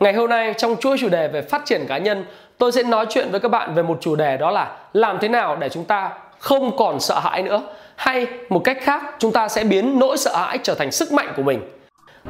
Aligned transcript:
Ngày 0.00 0.12
hôm 0.12 0.30
nay 0.30 0.54
trong 0.56 0.76
chuỗi 0.76 0.96
chủ 0.98 1.08
đề 1.08 1.28
về 1.28 1.42
phát 1.42 1.62
triển 1.64 1.86
cá 1.88 1.98
nhân, 1.98 2.24
tôi 2.58 2.72
sẽ 2.72 2.82
nói 2.82 3.06
chuyện 3.08 3.30
với 3.30 3.40
các 3.40 3.48
bạn 3.48 3.74
về 3.74 3.82
một 3.82 3.98
chủ 4.00 4.16
đề 4.16 4.36
đó 4.36 4.50
là 4.50 4.76
làm 4.92 5.18
thế 5.20 5.28
nào 5.28 5.56
để 5.56 5.68
chúng 5.68 5.84
ta 5.84 6.10
không 6.38 6.76
còn 6.76 7.00
sợ 7.00 7.18
hãi 7.18 7.42
nữa 7.42 7.62
hay 7.96 8.26
một 8.48 8.60
cách 8.64 8.78
khác 8.80 9.02
chúng 9.18 9.32
ta 9.32 9.48
sẽ 9.48 9.64
biến 9.64 9.98
nỗi 9.98 10.16
sợ 10.16 10.36
hãi 10.36 10.58
trở 10.62 10.74
thành 10.74 10.92
sức 10.92 11.12
mạnh 11.12 11.32
của 11.36 11.42
mình. 11.42 11.60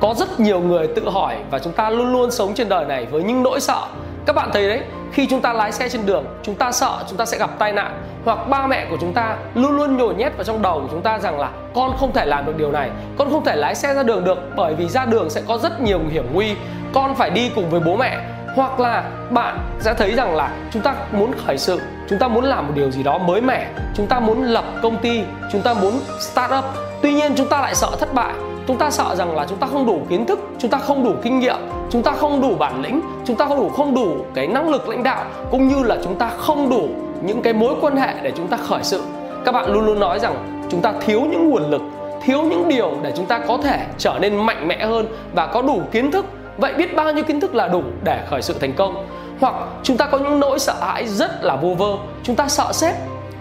Có 0.01 0.15
rất 0.17 0.41
nhiều 0.41 0.61
người 0.61 0.87
tự 0.87 1.09
hỏi 1.09 1.37
và 1.51 1.59
chúng 1.59 1.73
ta 1.73 1.91
luôn 1.91 2.13
luôn 2.13 2.31
sống 2.31 2.55
trên 2.55 2.69
đời 2.69 2.85
này 2.85 3.07
với 3.07 3.23
những 3.23 3.43
nỗi 3.43 3.61
sợ. 3.61 3.83
Các 4.27 4.33
bạn 4.33 4.51
thấy 4.53 4.69
đấy, 4.69 4.81
khi 5.13 5.27
chúng 5.31 5.41
ta 5.41 5.53
lái 5.53 5.73
xe 5.73 5.89
trên 5.89 6.07
đường, 6.07 6.25
chúng 6.43 6.55
ta 6.55 6.73
sợ 6.73 7.05
chúng 7.09 7.19
ta 7.19 7.25
sẽ 7.25 7.39
gặp 7.39 7.51
tai 7.59 7.73
nạn 7.73 8.03
hoặc 8.25 8.39
ba 8.49 8.67
mẹ 8.67 8.87
của 8.91 8.97
chúng 9.01 9.13
ta 9.13 9.37
luôn 9.55 9.77
luôn 9.77 9.97
nhồi 9.97 10.15
nhét 10.15 10.37
vào 10.37 10.45
trong 10.45 10.63
đầu 10.63 10.81
của 10.81 10.89
chúng 10.91 11.03
ta 11.03 11.19
rằng 11.19 11.41
là 11.41 11.51
con 11.75 11.97
không 11.97 12.13
thể 12.13 12.27
làm 12.27 12.47
được 12.47 12.57
điều 12.57 12.73
này, 12.73 12.91
con 13.19 13.31
không 13.31 13.45
thể 13.45 13.57
lái 13.57 13.75
xe 13.75 13.95
ra 13.95 14.03
đường 14.03 14.25
được 14.25 14.39
bởi 14.57 14.75
vì 14.75 14.89
ra 14.89 15.05
đường 15.05 15.31
sẽ 15.31 15.43
có 15.49 15.59
rất 15.59 15.81
nhiều 15.81 16.01
hiểm 16.11 16.25
nguy 16.33 16.55
con 16.95 17.15
phải 17.15 17.31
đi 17.31 17.51
cùng 17.55 17.71
với 17.71 17.81
bố 17.81 17.97
mẹ 17.97 18.19
hoặc 18.57 18.81
là 18.81 19.05
bạn 19.31 19.59
sẽ 19.81 19.95
thấy 19.95 20.15
rằng 20.15 20.35
là 20.35 20.51
chúng 20.71 20.83
ta 20.83 20.95
muốn 21.13 21.33
khởi 21.47 21.59
sự 21.59 21.81
chúng 22.09 22.19
ta 22.19 22.29
muốn 22.29 22.45
làm 22.45 22.67
một 22.67 22.73
điều 22.77 22.91
gì 22.91 23.03
đó 23.03 23.19
mới 23.19 23.41
mẻ 23.41 23.67
chúng 23.95 24.07
ta 24.07 24.21
muốn 24.21 24.43
lập 24.43 24.65
công 24.83 24.97
ty 24.97 25.23
chúng 25.53 25.61
ta 25.61 25.75
muốn 25.75 26.01
start 26.21 26.53
up 26.59 26.65
tuy 27.03 27.13
nhiên 27.13 27.33
chúng 27.37 27.49
ta 27.49 27.61
lại 27.61 27.75
sợ 27.75 27.91
thất 28.01 28.15
bại 28.15 28.33
chúng 28.67 28.79
ta 28.79 28.91
sợ 28.91 29.15
rằng 29.15 29.37
là 29.37 29.47
chúng 29.49 29.59
ta 29.59 29.67
không 29.67 29.87
đủ 29.87 30.03
kiến 30.09 30.27
thức 30.27 30.39
chúng 30.59 30.71
ta 30.71 30.79
không 30.79 31.05
đủ 31.05 31.15
kinh 31.23 31.39
nghiệm 31.39 31.57
chúng 31.91 32.03
ta 32.03 32.13
không 32.13 32.41
đủ 32.41 32.55
bản 32.55 32.83
lĩnh 32.83 33.01
chúng 33.25 33.37
ta 33.37 33.47
không 33.47 33.59
đủ 33.59 33.69
không 33.69 33.95
đủ 33.95 34.17
cái 34.35 34.47
năng 34.47 34.69
lực 34.69 34.89
lãnh 34.89 35.03
đạo 35.03 35.25
cũng 35.51 35.69
như 35.69 35.83
là 35.83 35.97
chúng 36.05 36.19
ta 36.19 36.31
không 36.39 36.71
đủ 36.71 36.89
những 37.23 37.43
cái 37.43 37.53
mối 37.53 37.75
quan 37.81 37.97
hệ 37.97 38.15
để 38.23 38.33
chúng 38.37 38.49
ta 38.49 38.57
khởi 38.57 38.83
sự 38.83 39.03
các 39.45 39.53
bạn 39.53 39.73
luôn 39.73 39.87
luôn 39.87 40.01
nói 40.01 40.19
rằng 40.19 40.67
chúng 40.71 40.81
ta 40.81 40.93
thiếu 41.01 41.21
những 41.21 41.51
nguồn 41.51 41.71
lực 41.71 41.83
thiếu 42.23 42.43
những 42.43 42.69
điều 42.69 42.93
để 43.03 43.13
chúng 43.17 43.27
ta 43.27 43.39
có 43.39 43.59
thể 43.63 43.87
trở 43.99 44.19
nên 44.21 44.37
mạnh 44.37 44.69
mẽ 44.69 44.87
hơn 44.87 45.07
và 45.33 45.47
có 45.47 45.63
đủ 45.63 45.83
kiến 45.93 46.11
thức 46.11 46.27
vậy 46.59 46.75
biết 46.75 46.97
bao 46.97 47.13
nhiêu 47.13 47.25
kiến 47.25 47.41
thức 47.41 47.55
là 47.55 47.69
đủ 47.69 47.83
để 48.05 48.27
khởi 48.31 48.43
sự 48.43 48.55
thành 48.61 48.73
công? 48.73 49.07
Hoặc 49.41 49.55
chúng 49.83 49.97
ta 49.97 50.07
có 50.07 50.19
những 50.19 50.41
nỗi 50.41 50.59
sợ 50.59 50.75
hãi 50.81 51.07
rất 51.07 51.45
là 51.45 51.57
vô 51.57 51.75
vơ, 51.79 51.97
chúng 52.23 52.37
ta 52.37 52.49
sợ 52.49 52.73
sếp, 52.73 52.95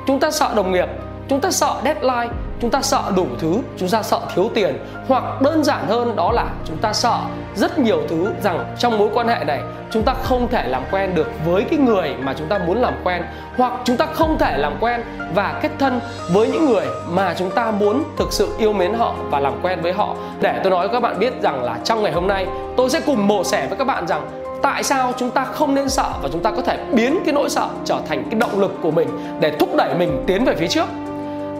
chúng 0.07 0.19
ta 0.19 0.31
sợ 0.31 0.53
đồng 0.55 0.71
nghiệp, 0.71 0.87
chúng 1.29 1.39
ta 1.41 1.51
sợ 1.51 1.75
deadline 1.83 2.29
chúng 2.63 2.71
ta 2.71 2.81
sợ 2.81 3.03
đủ 3.15 3.25
thứ, 3.39 3.57
chúng 3.77 3.89
ta 3.89 4.03
sợ 4.03 4.19
thiếu 4.35 4.49
tiền, 4.53 4.77
hoặc 5.07 5.41
đơn 5.41 5.63
giản 5.63 5.87
hơn 5.87 6.15
đó 6.15 6.31
là 6.31 6.45
chúng 6.65 6.77
ta 6.77 6.93
sợ 6.93 7.19
rất 7.55 7.79
nhiều 7.79 8.01
thứ 8.09 8.31
rằng 8.43 8.75
trong 8.79 8.97
mối 8.97 9.09
quan 9.13 9.27
hệ 9.27 9.43
này 9.43 9.61
chúng 9.91 10.03
ta 10.03 10.13
không 10.23 10.47
thể 10.47 10.67
làm 10.67 10.83
quen 10.91 11.15
được 11.15 11.27
với 11.45 11.63
cái 11.69 11.79
người 11.79 12.15
mà 12.23 12.33
chúng 12.37 12.47
ta 12.47 12.57
muốn 12.57 12.81
làm 12.81 12.93
quen, 13.03 13.23
hoặc 13.57 13.73
chúng 13.83 13.97
ta 13.97 14.05
không 14.05 14.37
thể 14.39 14.57
làm 14.57 14.73
quen 14.79 15.01
và 15.35 15.59
kết 15.61 15.71
thân 15.79 15.99
với 16.31 16.47
những 16.47 16.65
người 16.65 16.85
mà 17.09 17.33
chúng 17.37 17.51
ta 17.51 17.71
muốn 17.71 18.03
thực 18.17 18.33
sự 18.33 18.49
yêu 18.57 18.73
mến 18.73 18.93
họ 18.93 19.15
và 19.31 19.39
làm 19.39 19.53
quen 19.61 19.81
với 19.81 19.93
họ. 19.93 20.15
Để 20.41 20.59
tôi 20.63 20.71
nói 20.71 20.89
các 20.89 20.99
bạn 20.99 21.19
biết 21.19 21.41
rằng 21.41 21.63
là 21.63 21.77
trong 21.83 22.03
ngày 22.03 22.11
hôm 22.11 22.27
nay, 22.27 22.47
tôi 22.77 22.89
sẽ 22.89 22.99
cùng 23.05 23.27
mổ 23.27 23.43
xẻ 23.43 23.67
với 23.67 23.77
các 23.77 23.87
bạn 23.87 24.07
rằng 24.07 24.29
tại 24.61 24.83
sao 24.83 25.13
chúng 25.17 25.31
ta 25.31 25.45
không 25.45 25.75
nên 25.75 25.89
sợ 25.89 26.09
và 26.21 26.29
chúng 26.31 26.43
ta 26.43 26.51
có 26.51 26.61
thể 26.61 26.77
biến 26.93 27.19
cái 27.25 27.33
nỗi 27.33 27.49
sợ 27.49 27.67
trở 27.85 27.99
thành 28.07 28.23
cái 28.31 28.39
động 28.39 28.59
lực 28.59 28.71
của 28.81 28.91
mình 28.91 29.09
để 29.39 29.51
thúc 29.59 29.69
đẩy 29.77 29.95
mình 29.95 30.23
tiến 30.27 30.45
về 30.45 30.55
phía 30.55 30.67
trước 30.67 30.85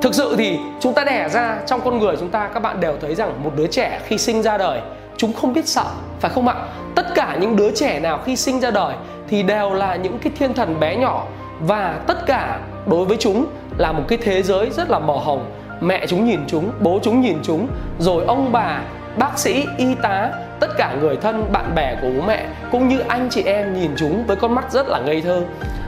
thực 0.04 0.16
sự 0.16 0.36
thì 0.38 0.60
chúng 0.80 0.94
ta 0.94 1.04
đẻ 1.04 1.30
ra 1.30 1.58
trong 1.66 1.82
con 1.82 2.00
người 2.00 2.16
chúng 2.20 2.30
ta, 2.30 2.50
các 2.54 2.60
bạn 2.60 2.80
đều 2.80 2.98
thấy 3.02 3.16
rằng 3.16 3.44
một 3.44 3.52
đứa 3.56 3.68
trẻ 3.68 4.00
khi 4.06 4.18
sinh 4.18 4.42
ra 4.42 4.58
đời, 4.58 4.82
chúng 5.18 5.34
không 5.34 5.54
biết 5.54 5.68
sợ, 5.68 5.86
phải 6.20 6.32
không 6.36 6.48
ạ? 6.48 6.56
Tất 6.96 7.06
cả 7.16 7.38
những 7.40 7.56
đứa 7.56 7.72
trẻ 7.72 8.00
nào 8.00 8.20
khi 8.26 8.36
sinh 8.36 8.60
ra 8.60 8.72
đời 8.72 8.96
thì 9.28 9.44
đều 9.44 9.74
là 9.74 9.96
những 9.96 10.20
cái 10.20 10.34
thiên 10.40 10.54
thần 10.54 10.80
bé 10.80 10.96
nhỏ 10.96 11.26
và 11.60 12.00
tất 12.08 12.26
cả 12.26 12.60
đối 12.86 13.06
với 13.06 13.18
chúng 13.18 13.46
là 13.78 13.92
một 13.92 14.04
cái 14.08 14.18
thế 14.22 14.44
giới 14.44 14.70
rất 14.70 14.90
là 14.90 15.00
màu 15.00 15.20
hồng. 15.20 15.52
Mẹ 15.82 16.06
chúng 16.08 16.26
nhìn 16.26 16.40
chúng, 16.48 16.72
bố 16.80 17.00
chúng 17.04 17.22
nhìn 17.22 17.38
chúng, 17.44 17.68
rồi 18.00 18.26
ông 18.26 18.52
bà, 18.52 18.82
bác 19.18 19.40
sĩ, 19.40 19.66
y 19.78 19.96
tá, 19.96 20.32
tất 20.60 20.68
cả 20.78 20.96
người 21.02 21.18
thân, 21.18 21.46
bạn 21.52 21.76
bè 21.76 21.96
của 22.02 22.08
bố 22.16 22.28
mẹ, 22.28 22.48
cũng 22.72 22.88
như 22.88 23.00
anh 23.00 23.28
chị 23.32 23.44
em 23.44 23.74
nhìn 23.74 23.92
chúng 23.98 24.26
với 24.28 24.36
con 24.36 24.56
mắt 24.56 24.72
rất 24.72 24.88
là 24.88 25.00
ngây 25.00 25.22
thơ. 25.22 25.42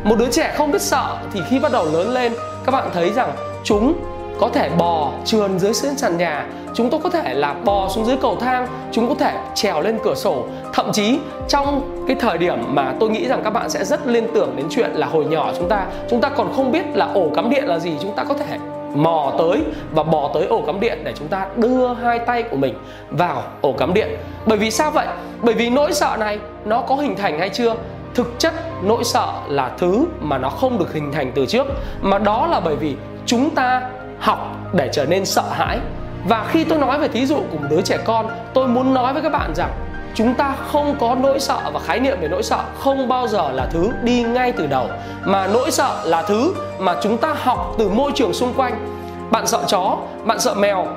Một 0.04 0.16
đứa 0.20 0.32
trẻ 0.32 0.54
không 0.58 0.72
biết 0.72 0.82
sợ 0.82 1.18
thì 1.34 1.42
khi 1.50 1.60
bắt 1.60 1.72
đầu 1.72 1.86
lớn 1.94 2.14
lên, 2.14 2.34
các 2.66 2.72
bạn 2.72 2.90
thấy 2.94 3.12
rằng 3.12 3.32
chúng 3.66 3.94
có 4.40 4.50
thể 4.50 4.70
bò 4.78 5.12
trườn 5.26 5.60
dưới 5.60 5.74
sân 5.74 5.98
sàn 5.98 6.18
nhà, 6.18 6.46
chúng 6.74 6.90
tôi 6.90 7.00
có 7.04 7.10
thể 7.10 7.34
là 7.34 7.54
bò 7.54 7.90
xuống 7.90 8.06
dưới 8.06 8.18
cầu 8.22 8.38
thang, 8.40 8.68
chúng 8.92 9.10
có 9.10 9.16
thể 9.16 9.38
trèo 9.56 9.82
lên 9.82 9.98
cửa 10.04 10.16
sổ. 10.16 10.44
Thậm 10.74 10.92
chí 10.94 11.20
trong 11.48 11.82
cái 12.08 12.16
thời 12.20 12.38
điểm 12.38 12.58
mà 12.68 12.94
tôi 13.00 13.10
nghĩ 13.10 13.28
rằng 13.28 13.42
các 13.44 13.50
bạn 13.50 13.70
sẽ 13.70 13.86
rất 13.86 14.08
liên 14.08 14.28
tưởng 14.34 14.54
đến 14.56 14.66
chuyện 14.70 14.92
là 14.94 15.08
hồi 15.08 15.26
nhỏ 15.26 15.52
chúng 15.58 15.70
ta 15.70 15.86
chúng 16.10 16.22
ta 16.22 16.30
còn 16.30 16.54
không 16.56 16.72
biết 16.72 16.86
là 16.94 17.08
ổ 17.14 17.30
cắm 17.36 17.50
điện 17.50 17.66
là 17.68 17.80
gì, 17.80 17.94
chúng 18.02 18.16
ta 18.16 18.24
có 18.24 18.34
thể 18.34 18.58
mò 18.96 19.32
tới 19.38 19.64
và 19.92 20.04
bò 20.04 20.32
tới 20.34 20.48
ổ 20.48 20.62
cắm 20.62 20.80
điện 20.80 21.02
để 21.04 21.14
chúng 21.16 21.28
ta 21.28 21.48
đưa 21.56 21.94
hai 21.94 22.20
tay 22.20 22.44
của 22.44 22.58
mình 22.58 22.74
vào 23.10 23.44
ổ 23.62 23.72
cắm 23.72 23.94
điện. 23.94 24.10
Bởi 24.46 24.58
vì 24.58 24.72
sao 24.72 24.92
vậy? 24.92 25.08
Bởi 25.42 25.56
vì 25.56 25.70
nỗi 25.70 25.94
sợ 25.94 26.16
này 26.20 26.40
nó 26.66 26.82
có 26.82 26.96
hình 26.96 27.16
thành 27.16 27.40
hay 27.40 27.50
chưa? 27.50 27.76
Thực 28.14 28.40
chất 28.40 28.54
nỗi 28.84 29.04
sợ 29.04 29.28
là 29.48 29.72
thứ 29.78 30.06
mà 30.22 30.38
nó 30.38 30.50
không 30.50 30.80
được 30.80 30.94
hình 30.94 31.12
thành 31.12 31.32
từ 31.36 31.46
trước, 31.46 31.68
mà 32.02 32.20
đó 32.20 32.48
là 32.48 32.60
bởi 32.60 32.76
vì 32.76 32.96
chúng 33.26 33.56
ta 33.56 33.82
học 34.20 34.56
để 34.74 34.90
trở 34.94 35.06
nên 35.06 35.26
sợ 35.26 35.44
hãi. 35.52 35.80
Và 36.28 36.46
khi 36.50 36.64
tôi 36.64 36.78
nói 36.78 37.00
về 37.00 37.08
thí 37.08 37.26
dụ 37.26 37.36
của 37.36 37.58
một 37.58 37.68
đứa 37.70 37.82
trẻ 37.82 37.98
con, 38.06 38.28
tôi 38.54 38.68
muốn 38.68 38.94
nói 38.94 39.14
với 39.14 39.22
các 39.22 39.32
bạn 39.32 39.56
rằng 39.56 39.72
chúng 40.16 40.34
ta 40.34 40.56
không 40.72 40.96
có 41.00 41.16
nỗi 41.16 41.40
sợ 41.40 41.60
và 41.74 41.80
khái 41.80 42.00
niệm 42.00 42.18
về 42.22 42.28
nỗi 42.28 42.44
sợ 42.44 42.60
không 42.80 43.08
bao 43.08 43.28
giờ 43.28 43.52
là 43.52 43.68
thứ 43.72 43.92
đi 44.04 44.24
ngay 44.24 44.52
từ 44.52 44.68
đầu, 44.68 44.88
mà 45.26 45.48
nỗi 45.48 45.72
sợ 45.72 46.02
là 46.06 46.22
thứ 46.22 46.54
mà 46.80 46.96
chúng 47.02 47.18
ta 47.18 47.36
học 47.44 47.76
từ 47.78 47.90
môi 47.90 48.12
trường 48.16 48.34
xung 48.34 48.54
quanh. 48.54 48.88
Bạn 49.32 49.48
sợ 49.48 49.60
chó, 49.68 49.98
bạn 50.24 50.40
sợ 50.40 50.54
mèo, 50.54 50.88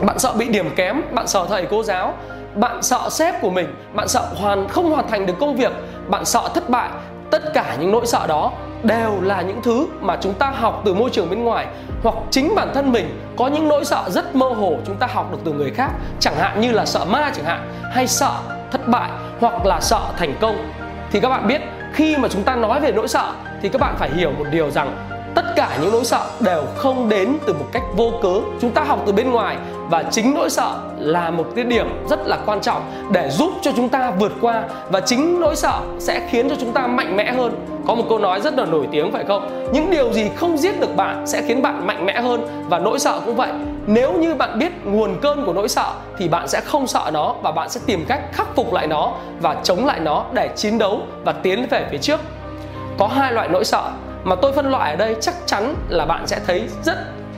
bạn 0.00 0.18
sợ 0.18 0.32
bị 0.38 0.48
điểm 0.48 0.70
kém, 0.76 1.02
bạn 1.12 1.26
sợ 1.26 1.46
thầy 1.48 1.66
cô 1.70 1.82
giáo, 1.82 2.14
bạn 2.54 2.82
sợ 2.82 3.00
sếp 3.10 3.40
của 3.40 3.50
mình, 3.50 3.74
bạn 3.94 4.08
sợ 4.08 4.28
hoàn, 4.36 4.68
không 4.68 4.90
hoàn 4.90 5.08
thành 5.08 5.26
được 5.26 5.34
công 5.40 5.56
việc, 5.56 5.72
bạn 6.08 6.24
sợ 6.24 6.48
thất 6.54 6.68
bại 6.68 6.88
tất 7.30 7.42
cả 7.54 7.76
những 7.80 7.92
nỗi 7.92 8.06
sợ 8.06 8.26
đó 8.26 8.52
đều 8.82 9.20
là 9.22 9.42
những 9.42 9.62
thứ 9.62 9.86
mà 10.00 10.16
chúng 10.20 10.34
ta 10.34 10.50
học 10.50 10.82
từ 10.84 10.94
môi 10.94 11.10
trường 11.10 11.30
bên 11.30 11.44
ngoài, 11.44 11.66
hoặc 12.02 12.14
chính 12.30 12.54
bản 12.54 12.70
thân 12.74 12.92
mình 12.92 13.20
có 13.36 13.48
những 13.48 13.68
nỗi 13.68 13.84
sợ 13.84 14.04
rất 14.08 14.34
mơ 14.34 14.48
hồ 14.48 14.76
chúng 14.86 14.96
ta 14.96 15.06
học 15.06 15.32
được 15.32 15.38
từ 15.44 15.52
người 15.52 15.70
khác, 15.70 15.90
chẳng 16.20 16.36
hạn 16.36 16.60
như 16.60 16.72
là 16.72 16.86
sợ 16.86 17.04
ma 17.04 17.30
chẳng 17.36 17.44
hạn, 17.44 17.70
hay 17.92 18.06
sợ 18.06 18.32
thất 18.72 18.88
bại, 18.88 19.10
hoặc 19.40 19.66
là 19.66 19.80
sợ 19.80 20.00
thành 20.16 20.34
công. 20.40 20.72
Thì 21.10 21.20
các 21.20 21.28
bạn 21.28 21.48
biết, 21.48 21.60
khi 21.92 22.16
mà 22.16 22.28
chúng 22.28 22.42
ta 22.42 22.56
nói 22.56 22.80
về 22.80 22.92
nỗi 22.92 23.08
sợ, 23.08 23.32
thì 23.62 23.68
các 23.68 23.80
bạn 23.80 23.94
phải 23.98 24.10
hiểu 24.10 24.32
một 24.38 24.44
điều 24.50 24.70
rằng 24.70 24.96
cả 25.56 25.78
những 25.80 25.92
nỗi 25.92 26.04
sợ 26.04 26.26
đều 26.40 26.64
không 26.76 27.08
đến 27.08 27.38
từ 27.46 27.52
một 27.52 27.66
cách 27.72 27.82
vô 27.96 28.12
cớ. 28.22 28.34
Chúng 28.60 28.70
ta 28.70 28.82
học 28.82 29.02
từ 29.06 29.12
bên 29.12 29.30
ngoài 29.30 29.56
và 29.90 30.02
chính 30.02 30.34
nỗi 30.34 30.50
sợ 30.50 30.78
là 30.98 31.30
một 31.30 31.44
cái 31.56 31.64
điểm 31.64 32.06
rất 32.10 32.26
là 32.26 32.38
quan 32.46 32.60
trọng 32.60 32.82
để 33.12 33.30
giúp 33.30 33.52
cho 33.62 33.70
chúng 33.76 33.88
ta 33.88 34.10
vượt 34.10 34.32
qua 34.40 34.62
và 34.90 35.00
chính 35.00 35.40
nỗi 35.40 35.56
sợ 35.56 35.80
sẽ 35.98 36.28
khiến 36.30 36.48
cho 36.48 36.56
chúng 36.60 36.72
ta 36.72 36.86
mạnh 36.86 37.16
mẽ 37.16 37.32
hơn. 37.32 37.66
Có 37.86 37.94
một 37.94 38.04
câu 38.08 38.18
nói 38.18 38.40
rất 38.40 38.58
là 38.58 38.64
nổi 38.64 38.88
tiếng 38.92 39.12
phải 39.12 39.24
không? 39.24 39.70
Những 39.72 39.90
điều 39.90 40.12
gì 40.12 40.30
không 40.36 40.58
giết 40.58 40.80
được 40.80 40.96
bạn 40.96 41.26
sẽ 41.26 41.42
khiến 41.42 41.62
bạn 41.62 41.86
mạnh 41.86 42.06
mẽ 42.06 42.20
hơn 42.20 42.66
và 42.68 42.78
nỗi 42.78 42.98
sợ 42.98 43.20
cũng 43.26 43.36
vậy. 43.36 43.50
Nếu 43.86 44.12
như 44.12 44.34
bạn 44.34 44.58
biết 44.58 44.72
nguồn 44.84 45.16
cơn 45.22 45.46
của 45.46 45.52
nỗi 45.52 45.68
sợ 45.68 45.92
thì 46.18 46.28
bạn 46.28 46.48
sẽ 46.48 46.60
không 46.60 46.86
sợ 46.86 47.10
nó 47.12 47.34
và 47.42 47.52
bạn 47.52 47.70
sẽ 47.70 47.80
tìm 47.86 48.04
cách 48.08 48.20
khắc 48.32 48.56
phục 48.56 48.72
lại 48.72 48.86
nó 48.86 49.12
và 49.40 49.56
chống 49.62 49.86
lại 49.86 50.00
nó 50.00 50.24
để 50.32 50.50
chiến 50.56 50.78
đấu 50.78 51.00
và 51.24 51.32
tiến 51.32 51.66
về 51.70 51.86
phía 51.90 51.98
trước. 51.98 52.20
Có 52.98 53.06
hai 53.06 53.32
loại 53.32 53.48
nỗi 53.48 53.64
sợ 53.64 53.90
mà 54.26 54.36
tôi 54.36 54.52
phân 54.52 54.70
loại 54.70 54.90
ở 54.90 54.96
đây 54.96 55.16
chắc 55.20 55.34
chắn 55.46 55.74
là 55.88 56.04
bạn 56.04 56.26
sẽ 56.26 56.40
thấy 56.46 56.68
rất 56.82 56.96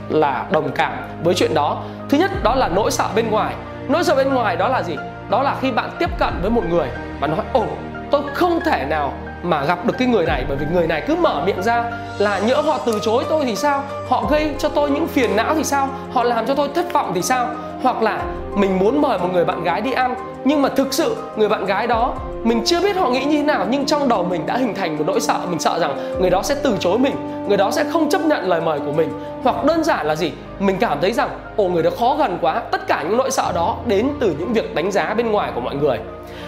là 0.09 0.45
đồng 0.51 0.71
cảm 0.71 0.93
với 1.23 1.33
chuyện 1.35 1.53
đó. 1.53 1.83
Thứ 2.09 2.17
nhất, 2.17 2.31
đó 2.43 2.55
là 2.55 2.67
nỗi 2.67 2.91
sợ 2.91 3.05
bên 3.15 3.29
ngoài. 3.31 3.55
Nỗi 3.87 4.03
sợ 4.03 4.15
bên 4.15 4.33
ngoài 4.33 4.55
đó 4.55 4.67
là 4.67 4.83
gì? 4.83 4.95
Đó 5.29 5.43
là 5.43 5.55
khi 5.61 5.71
bạn 5.71 5.89
tiếp 5.99 6.09
cận 6.19 6.33
với 6.41 6.51
một 6.51 6.61
người 6.69 6.87
và 7.19 7.27
nói, 7.27 7.45
ồ, 7.53 7.63
tôi 8.11 8.21
không 8.33 8.59
thể 8.65 8.85
nào 8.89 9.13
mà 9.43 9.65
gặp 9.65 9.85
được 9.85 9.93
cái 9.97 10.07
người 10.07 10.25
này, 10.25 10.45
bởi 10.47 10.57
vì 10.57 10.65
người 10.73 10.87
này 10.87 11.03
cứ 11.07 11.15
mở 11.15 11.41
miệng 11.45 11.63
ra 11.63 11.83
là 12.17 12.39
nhỡ 12.39 12.61
họ 12.61 12.79
từ 12.85 12.99
chối 13.01 13.23
tôi 13.29 13.45
thì 13.45 13.55
sao? 13.55 13.83
Họ 14.09 14.23
gây 14.29 14.51
cho 14.59 14.69
tôi 14.69 14.91
những 14.91 15.07
phiền 15.07 15.35
não 15.35 15.55
thì 15.55 15.63
sao? 15.63 15.89
Họ 16.13 16.23
làm 16.23 16.45
cho 16.45 16.55
tôi 16.55 16.69
thất 16.75 16.93
vọng 16.93 17.11
thì 17.15 17.21
sao? 17.21 17.47
Hoặc 17.83 18.01
là 18.01 18.23
mình 18.55 18.79
muốn 18.79 19.01
mời 19.01 19.19
một 19.19 19.29
người 19.33 19.45
bạn 19.45 19.63
gái 19.63 19.81
đi 19.81 19.91
ăn, 19.91 20.15
nhưng 20.45 20.61
mà 20.61 20.69
thực 20.69 20.93
sự 20.93 21.15
người 21.35 21.49
bạn 21.49 21.65
gái 21.65 21.87
đó 21.87 22.13
mình 22.43 22.61
chưa 22.65 22.81
biết 22.81 22.95
họ 22.95 23.09
nghĩ 23.09 23.23
như 23.23 23.37
thế 23.37 23.43
nào, 23.43 23.65
nhưng 23.69 23.85
trong 23.85 24.09
đầu 24.09 24.23
mình 24.23 24.45
đã 24.45 24.57
hình 24.57 24.75
thành 24.75 24.97
một 24.97 25.03
nỗi 25.07 25.21
sợ. 25.21 25.39
Mình 25.49 25.59
sợ 25.59 25.79
rằng 25.79 26.19
người 26.21 26.29
đó 26.29 26.43
sẽ 26.43 26.55
từ 26.63 26.77
chối 26.79 26.99
mình, 26.99 27.15
người 27.47 27.57
đó 27.57 27.71
sẽ 27.71 27.83
không 27.83 28.09
chấp 28.09 28.21
nhận 28.25 28.47
lời 28.47 28.61
mời 28.61 28.79
của 28.79 28.91
mình. 28.91 29.09
Hoặc 29.43 29.65
đơn 29.65 29.83
giản 29.83 30.05
là 30.05 30.15
gì? 30.15 30.31
Mình 30.59 30.77
cảm 30.79 30.97
thấy 31.01 31.13
rằng, 31.13 31.29
ồ, 31.57 31.67
người 31.67 31.83
đó 31.83 31.89
khó 31.99 32.15
gần 32.19 32.37
quá. 32.41 32.61
Tất 32.71 32.87
cả 32.87 33.03
những 33.03 33.17
nỗi 33.17 33.31
sợ 33.31 33.51
đó 33.55 33.77
đến 33.85 34.09
từ 34.19 34.35
những 34.39 34.53
việc 34.53 34.75
đánh 34.75 34.91
giá 34.91 35.13
bên 35.13 35.31
ngoài 35.31 35.51
của 35.55 35.61
mọi 35.61 35.75
người. 35.75 35.97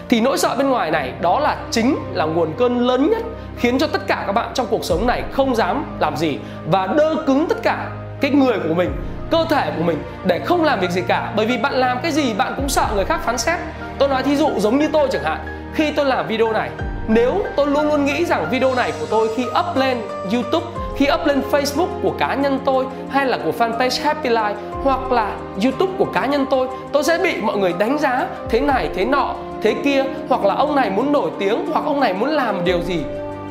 Thì 0.09 0.21
nỗi 0.21 0.37
sợ 0.37 0.55
bên 0.57 0.69
ngoài 0.69 0.91
này, 0.91 1.13
đó 1.21 1.39
là 1.39 1.57
chính 1.71 1.95
là 2.13 2.25
nguồn 2.25 2.53
cơn 2.57 2.87
lớn 2.87 3.09
nhất 3.09 3.21
khiến 3.57 3.79
cho 3.79 3.87
tất 3.87 4.07
cả 4.07 4.23
các 4.27 4.33
bạn 4.33 4.51
trong 4.53 4.67
cuộc 4.69 4.85
sống 4.85 5.07
này 5.07 5.23
không 5.31 5.55
dám 5.55 5.85
làm 5.99 6.17
gì 6.17 6.37
và 6.67 6.87
đơ 6.87 7.15
cứng 7.27 7.45
tất 7.49 7.57
cả 7.63 7.89
cái 8.21 8.31
người 8.31 8.57
của 8.67 8.73
mình, 8.73 8.91
cơ 9.31 9.45
thể 9.49 9.71
của 9.77 9.83
mình 9.83 10.03
để 10.25 10.39
không 10.39 10.63
làm 10.63 10.79
việc 10.79 10.91
gì 10.91 11.01
cả. 11.07 11.33
Bởi 11.35 11.45
vì 11.45 11.57
bạn 11.57 11.73
làm 11.73 11.99
cái 12.03 12.11
gì 12.11 12.33
bạn 12.33 12.53
cũng 12.55 12.69
sợ 12.69 12.87
người 12.95 13.05
khác 13.05 13.19
phán 13.23 13.37
xét. 13.37 13.59
Tôi 13.97 14.09
nói 14.09 14.23
thí 14.23 14.35
dụ 14.35 14.49
giống 14.57 14.79
như 14.79 14.89
tôi 14.93 15.07
chẳng 15.11 15.23
hạn 15.23 15.60
khi 15.73 15.91
tôi 15.91 16.05
làm 16.05 16.27
video 16.27 16.51
này, 16.51 16.69
nếu 17.07 17.43
tôi 17.55 17.67
luôn 17.67 17.87
luôn 17.87 18.05
nghĩ 18.05 18.25
rằng 18.25 18.47
video 18.51 18.75
này 18.75 18.91
của 18.99 19.05
tôi 19.09 19.27
khi 19.35 19.43
up 19.43 19.77
lên 19.77 19.97
youtube, 20.33 20.65
khi 20.97 21.07
up 21.13 21.27
lên 21.27 21.41
Facebook 21.51 21.87
của 22.01 22.13
cá 22.19 22.35
nhân 22.35 22.59
tôi, 22.65 22.85
hay 23.09 23.25
là 23.25 23.37
của 23.45 23.51
fanpage 23.59 24.03
Happy 24.03 24.29
Life, 24.29 24.55
hoặc 24.83 25.11
là 25.11 25.35
YouTube 25.63 25.93
của 25.97 26.07
cá 26.13 26.25
nhân 26.25 26.45
tôi 26.49 26.67
tôi 26.91 27.03
sẽ 27.03 27.17
bị 27.17 27.41
mọi 27.41 27.57
người 27.57 27.73
đánh 27.79 27.97
giá 27.97 28.27
thế 28.49 28.59
này, 28.59 28.89
thế 28.95 29.05
nọ, 29.05 29.35
thế 29.61 29.75
kia, 29.83 30.03
hoặc 30.29 30.45
là 30.45 30.55
ông 30.55 30.75
này 30.75 30.89
muốn 30.89 31.11
nổi 31.11 31.31
tiếng, 31.39 31.65
hoặc 31.73 31.85
ông 31.85 31.99
này 31.99 32.13
muốn 32.13 32.29
làm 32.29 32.65
điều 32.65 32.81
gì 32.81 33.03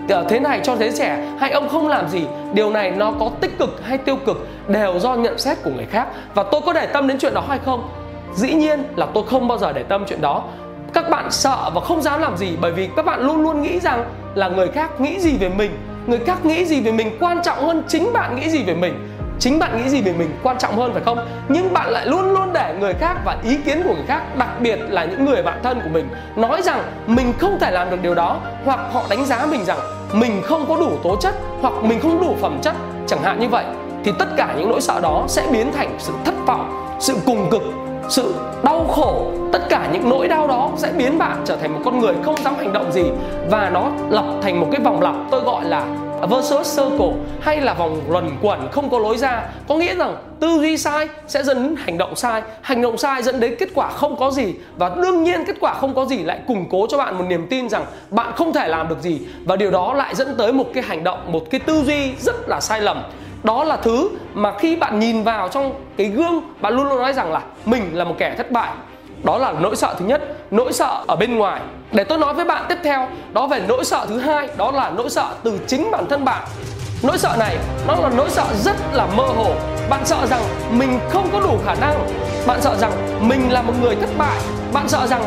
ờ, 0.09 0.25
thế 0.29 0.41
này 0.41 0.61
cho 0.63 0.77
thế 0.77 0.93
trẻ, 0.99 1.19
hay 1.39 1.51
ông 1.51 1.69
không 1.69 1.89
làm 1.89 2.09
gì. 2.09 2.23
Điều 2.53 2.71
này 2.71 2.91
nó 2.91 3.13
có 3.21 3.31
tích 3.41 3.59
cực 3.59 3.81
hay 3.85 3.99
tiêu 3.99 4.17
cực 4.27 4.49
đều 4.69 4.99
do 4.99 5.15
nhận 5.15 5.39
xét 5.39 5.63
của 5.63 5.71
người 5.71 5.87
khác. 5.87 6.09
Và 6.35 6.43
tôi 6.43 6.61
có 6.67 6.73
để 6.73 6.87
tâm 6.87 7.09
đến 7.09 7.19
chuyện 7.19 7.35
đó 7.35 7.45
hay 7.49 7.59
không? 7.65 7.89
Dĩ 8.35 8.53
nhiên 8.53 8.83
là 8.97 9.07
tôi 9.15 9.25
không 9.31 9.49
bao 9.49 9.59
giờ 9.59 9.73
để 9.73 9.83
tâm 9.83 10.05
chuyện 10.09 10.21
đó 10.21 10.45
các 10.93 11.11
bạn 11.11 11.31
sợ 11.31 11.71
và 11.75 11.81
không 11.81 12.03
dám 12.03 12.21
làm 12.21 12.37
gì 12.37 12.57
bởi 12.61 12.73
vì 12.73 12.89
các 12.97 13.05
bạn 13.05 13.21
luôn 13.21 13.43
luôn 13.43 13.63
nghĩ 13.63 13.81
rằng 13.81 14.05
là 14.35 14.49
người 14.49 14.69
khác 14.69 15.01
nghĩ 15.01 15.21
gì 15.21 15.37
về 15.41 15.49
mình. 15.49 15.71
Người 16.07 16.19
khác 16.27 16.45
nghĩ 16.45 16.65
gì 16.65 16.81
về 16.81 16.93
mình 16.93 17.17
quan 17.21 17.43
trọng 17.43 17.67
hơn 17.67 17.83
chính 17.89 18.13
bạn 18.13 18.37
nghĩ 18.37 18.51
gì 18.51 18.63
về 18.63 18.75
mình. 18.75 19.07
Chính 19.39 19.59
bạn 19.59 19.83
nghĩ 19.83 19.89
gì 19.89 20.03
về 20.03 20.13
mình 20.13 20.31
quan 20.43 20.59
trọng 20.59 20.77
hơn, 20.77 20.93
phải 20.93 21.03
không? 21.03 21.19
Nhưng 21.49 21.73
bạn 21.73 21.91
lại 21.91 22.07
luôn 22.07 22.33
luôn 22.33 22.53
để 22.53 22.77
người 22.81 22.95
khác 22.95 23.17
và 23.25 23.37
ý 23.45 23.57
kiến 23.57 23.83
của 23.85 23.95
người 23.95 24.05
khác, 24.07 24.37
đặc 24.39 24.49
biệt 24.61 24.79
là 24.89 25.05
những 25.05 25.25
người 25.25 25.43
bạn 25.43 25.61
thân 25.63 25.81
của 25.81 25.89
mình, 25.93 26.09
nói 26.37 26.63
rằng 26.63 26.83
mình 27.07 27.33
không 27.39 27.59
thể 27.61 27.71
làm 27.71 27.91
được 27.91 28.03
điều 28.03 28.15
đó. 28.15 28.41
Hoặc 28.65 28.81
họ 28.93 29.03
đánh 29.11 29.27
giá 29.27 29.47
mình 29.47 29.65
rằng 29.65 29.79
mình 30.13 30.43
không 30.45 30.65
có 30.69 30.77
đủ 30.77 30.91
tố 31.03 31.17
chất, 31.17 31.35
hoặc 31.61 31.75
mình 31.83 32.01
không 32.01 32.21
đủ 32.21 32.37
phẩm 32.41 32.59
chất. 32.63 32.75
Chẳng 33.07 33.23
hạn 33.23 33.41
như 33.41 33.49
vậy, 33.49 33.65
thì 34.05 34.13
tất 34.19 34.27
cả 34.37 34.55
những 34.59 34.71
nỗi 34.71 34.81
sợ 34.81 35.01
đó 35.01 35.25
sẽ 35.29 35.47
biến 35.53 35.73
thành 35.73 35.95
sự 35.99 36.13
thất 36.25 36.35
vọng, 36.47 36.97
sự 37.01 37.17
cùng 37.27 37.51
cực 37.51 37.63
sự 38.11 38.35
đau 38.65 38.87
khổ, 38.91 39.31
tất 39.53 39.69
cả 39.69 39.89
những 39.93 40.09
nỗi 40.09 40.29
đau 40.29 40.49
đó 40.49 40.71
sẽ 40.77 40.93
biến 40.97 41.19
bạn 41.19 41.43
trở 41.45 41.57
thành 41.57 41.73
một 41.75 41.81
con 41.85 41.99
người 41.99 42.15
không 42.23 42.37
dám 42.45 42.55
hành 42.55 42.73
động 42.73 42.93
gì 42.93 43.05
và 43.51 43.71
nó 43.71 43.91
lập 44.11 44.25
thành 44.43 44.61
một 44.61 44.67
cái 44.73 44.81
vòng 44.81 45.01
lặp 45.01 45.15
tôi 45.31 45.41
gọi 45.41 45.65
là 45.65 45.87
versus 46.31 46.79
circle 46.79 47.13
hay 47.41 47.61
là 47.61 47.75
vòng 47.75 48.01
luẩn 48.09 48.31
quẩn 48.43 48.69
không 48.73 48.91
có 48.91 48.99
lối 48.99 49.17
ra. 49.17 49.43
Có 49.69 49.75
nghĩa 49.75 49.95
rằng 49.95 50.17
tư 50.41 50.49
duy 50.61 50.77
sai 50.77 51.09
sẽ 51.29 51.43
dẫn 51.43 51.63
đến 51.63 51.77
hành 51.79 51.99
động 51.99 52.17
sai, 52.17 52.43
hành 52.61 52.83
động 52.83 52.99
sai 52.99 53.23
dẫn 53.23 53.41
đến 53.41 53.55
kết 53.59 53.69
quả 53.75 53.91
không 53.91 54.17
có 54.17 54.31
gì 54.31 54.55
và 54.77 54.91
đương 55.03 55.23
nhiên 55.23 55.45
kết 55.47 55.57
quả 55.61 55.75
không 55.75 55.95
có 55.95 56.05
gì 56.05 56.19
lại 56.19 56.41
củng 56.47 56.67
cố 56.71 56.87
cho 56.91 56.99
bạn 56.99 57.19
một 57.19 57.25
niềm 57.29 57.47
tin 57.51 57.69
rằng 57.69 57.85
bạn 58.11 58.33
không 58.37 58.53
thể 58.53 58.69
làm 58.69 58.89
được 58.89 59.03
gì 59.03 59.21
và 59.45 59.57
điều 59.57 59.71
đó 59.71 59.95
lại 59.95 60.15
dẫn 60.15 60.35
tới 60.39 60.53
một 60.53 60.67
cái 60.75 60.83
hành 60.83 61.05
động, 61.05 61.33
một 61.33 61.51
cái 61.51 61.61
tư 61.61 61.83
duy 61.87 62.13
rất 62.21 62.49
là 62.49 62.61
sai 62.61 62.81
lầm 62.81 63.03
đó 63.43 63.65
là 63.65 63.77
thứ 63.77 64.11
mà 64.35 64.53
khi 64.59 64.77
bạn 64.77 64.99
nhìn 64.99 65.25
vào 65.25 65.49
trong 65.49 65.75
cái 65.97 66.07
gương, 66.07 66.41
bạn 66.61 66.75
luôn 66.75 66.89
luôn 66.89 66.99
nói 66.99 67.13
rằng 67.13 67.33
là 67.33 67.41
mình 67.65 67.91
là 67.93 68.05
một 68.05 68.15
kẻ 68.19 68.35
thất 68.37 68.51
bại. 68.51 68.71
Đó 69.23 69.39
là 69.39 69.53
nỗi 69.53 69.77
sợ 69.77 69.95
thứ 69.99 70.05
nhất. 70.05 70.23
Nỗi 70.51 70.73
sợ 70.73 71.05
ở 71.09 71.17
bên 71.17 71.37
ngoài. 71.37 71.61
Để 71.93 72.05
tôi 72.05 72.19
nói 72.19 72.35
với 72.35 72.45
bạn 72.45 72.65
tiếp 72.69 72.79
theo, 72.83 73.09
đó 73.33 73.47
về 73.47 73.63
nỗi 73.69 73.85
sợ 73.85 74.07
thứ 74.09 74.19
hai, 74.19 74.49
đó 74.57 74.71
là 74.71 74.91
nỗi 74.91 75.11
sợ 75.11 75.29
từ 75.43 75.59
chính 75.67 75.91
bản 75.91 76.07
thân 76.11 76.25
bạn. 76.25 76.43
Nỗi 77.03 77.19
sợ 77.19 77.37
này, 77.39 77.57
nó 77.87 77.95
là 77.95 78.11
nỗi 78.17 78.31
sợ 78.31 78.45
rất 78.55 78.77
là 78.93 79.07
mơ 79.17 79.25
hồ. 79.25 79.51
Bạn 79.91 80.07
sợ 80.07 80.27
rằng 80.27 80.43
mình 80.71 80.99
không 81.11 81.29
có 81.33 81.41
đủ 81.41 81.59
khả 81.67 81.75
năng. 81.75 81.95
Bạn 82.47 82.61
sợ 82.61 82.77
rằng 82.77 82.93
mình 83.21 83.53
là 83.53 83.63
một 83.63 83.73
người 83.83 83.97
thất 83.97 84.11
bại. 84.19 84.39
Bạn 84.73 84.89
sợ 84.89 85.07
rằng 85.07 85.23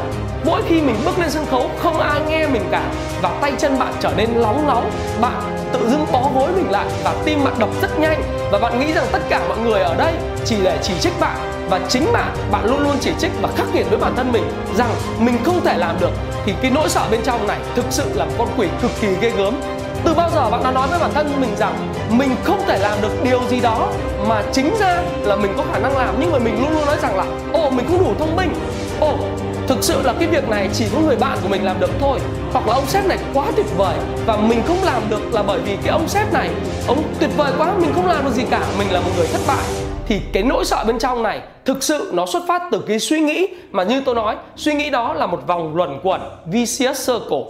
mỗi 0.46 0.62
khi 0.68 0.82
mình 0.82 0.96
bước 1.06 1.20
lên 1.20 1.30
sân 1.30 1.46
khấu, 1.52 1.70
không 1.80 2.00
ai 2.00 2.22
nghe 2.30 2.48
mình 2.48 2.64
cả. 2.72 2.84
Và 3.22 3.38
tay 3.42 3.54
chân 3.58 3.80
bạn 3.80 3.94
trở 4.00 4.12
nên 4.18 4.42
nóng 4.42 4.68
nóng 4.68 4.92
bạn 5.22 5.68
tự 5.74 5.90
dưng 5.90 6.06
bó 6.12 6.30
gối 6.36 6.52
mình 6.56 6.72
lại 6.72 6.86
và 7.04 7.14
tim 7.26 7.44
bạn 7.44 7.54
đập 7.60 7.70
rất 7.82 8.00
nhanh. 8.00 8.22
Và 8.52 8.60
bạn 8.60 8.80
nghĩ 8.80 8.94
rằng 8.94 9.06
tất 9.12 9.20
cả 9.30 9.42
mọi 9.48 9.58
người 9.58 9.82
ở 9.82 9.96
đây 9.96 10.14
chỉ 10.46 10.56
để 10.64 10.78
chỉ 10.82 10.94
trích 11.00 11.20
bạn. 11.20 11.38
Và 11.70 11.80
chính 11.90 12.14
bạn 12.14 12.36
bạn 12.52 12.66
luôn 12.66 12.80
luôn 12.84 12.96
chỉ 13.02 13.12
trích 13.20 13.32
và 13.42 13.50
khắc 13.56 13.76
nghiệt 13.76 13.86
với 13.90 14.00
bản 14.00 14.16
thân 14.16 14.32
mình 14.32 14.44
rằng 14.76 14.90
mình 15.20 15.38
không 15.46 15.62
thể 15.66 15.78
làm 15.78 16.00
được. 16.00 16.12
Thì 16.46 16.54
cái 16.62 16.72
nỗi 16.72 16.90
sợ 16.90 17.08
bên 17.12 17.22
trong 17.24 17.48
này 17.48 17.60
thực 17.76 17.86
sự 17.90 18.04
là 18.14 18.26
một 18.26 18.32
con 18.38 18.48
quỷ 18.58 18.68
cực 18.82 18.92
kỳ 19.02 19.08
ghê 19.22 19.30
gớm. 19.30 19.62
Từ 20.04 20.14
bao 20.14 20.30
giờ 20.36 20.50
bạn 20.50 20.64
đã 20.64 20.72
nói 20.72 20.88
với 20.88 21.00
bản 21.00 21.12
thân 21.14 21.42
mình 21.42 21.56
rằng 21.58 21.94
mình 22.10 22.36
không 22.44 22.62
thể 22.68 22.80
làm 22.80 23.02
được 23.02 23.24
điều 23.24 23.40
gì 23.50 23.60
đó 23.60 23.88
mà 24.28 24.44
chính 24.52 24.76
ra 24.80 24.98
là 25.24 25.36
mình 25.36 25.54
có 25.58 25.64
khả 25.72 25.80
năng 25.80 25.98
làm, 25.98 26.16
nhưng 26.20 26.32
mà 26.32 26.38
mình 26.40 26.62
luôn 26.62 26.74
luôn 26.74 26.86
nói 26.86 26.96
rằng 27.02 27.18
là, 27.18 27.26
ồ, 27.54 27.70
mình 27.70 27.86
không 27.88 28.00
đủ 28.00 28.14
thông 28.20 28.36
minh. 28.36 28.54
Ồ 29.00 29.18
thực 29.68 29.84
sự 29.84 30.02
là 30.04 30.14
cái 30.20 30.28
việc 30.28 30.50
này 30.50 30.70
chỉ 30.74 30.86
có 30.94 31.00
người 31.00 31.16
bạn 31.16 31.38
của 31.44 31.50
mình 31.50 31.66
làm 31.66 31.80
được 31.80 31.90
thôi. 32.00 32.20
Hoặc 32.54 32.68
là 32.68 32.74
ông 32.74 32.86
sếp 32.88 33.06
này 33.06 33.18
quá 33.34 33.46
tuyệt 33.56 33.66
vời 33.78 33.96
và 34.26 34.38
mình 34.38 34.62
không 34.68 34.84
làm 34.84 35.02
được 35.10 35.34
là 35.34 35.44
bởi 35.44 35.60
vì 35.60 35.78
cái 35.84 35.90
ông 35.90 36.08
sếp 36.08 36.34
này, 36.34 36.50
ông 36.88 37.04
tuyệt 37.20 37.30
vời 37.38 37.52
quá, 37.58 37.74
mình 37.80 37.92
không 37.96 38.08
làm 38.08 38.26
được 38.26 38.32
gì 38.34 38.44
cả, 38.50 38.62
mình 38.78 38.92
là 38.92 39.00
một 39.00 39.12
người 39.18 39.28
thất 39.28 39.42
bại. 39.48 39.66
Thì 40.08 40.20
cái 40.34 40.44
nỗi 40.44 40.66
sợ 40.66 40.84
bên 40.88 41.00
trong 41.00 41.24
này, 41.24 41.42
thực 41.66 41.84
sự 41.84 42.12
nó 42.14 42.26
xuất 42.26 42.44
phát 42.48 42.62
từ 42.72 42.80
cái 42.88 43.00
suy 43.00 43.20
nghĩ 43.20 43.48
mà 43.72 43.84
như 43.84 44.02
tôi 44.06 44.16
nói, 44.16 44.36
suy 44.56 44.74
nghĩ 44.74 44.90
đó 44.90 45.14
là 45.14 45.26
một 45.26 45.48
vòng 45.48 45.76
luẩn 45.76 46.00
quẩn, 46.04 46.22
vicious 46.46 47.08
circle. 47.08 47.44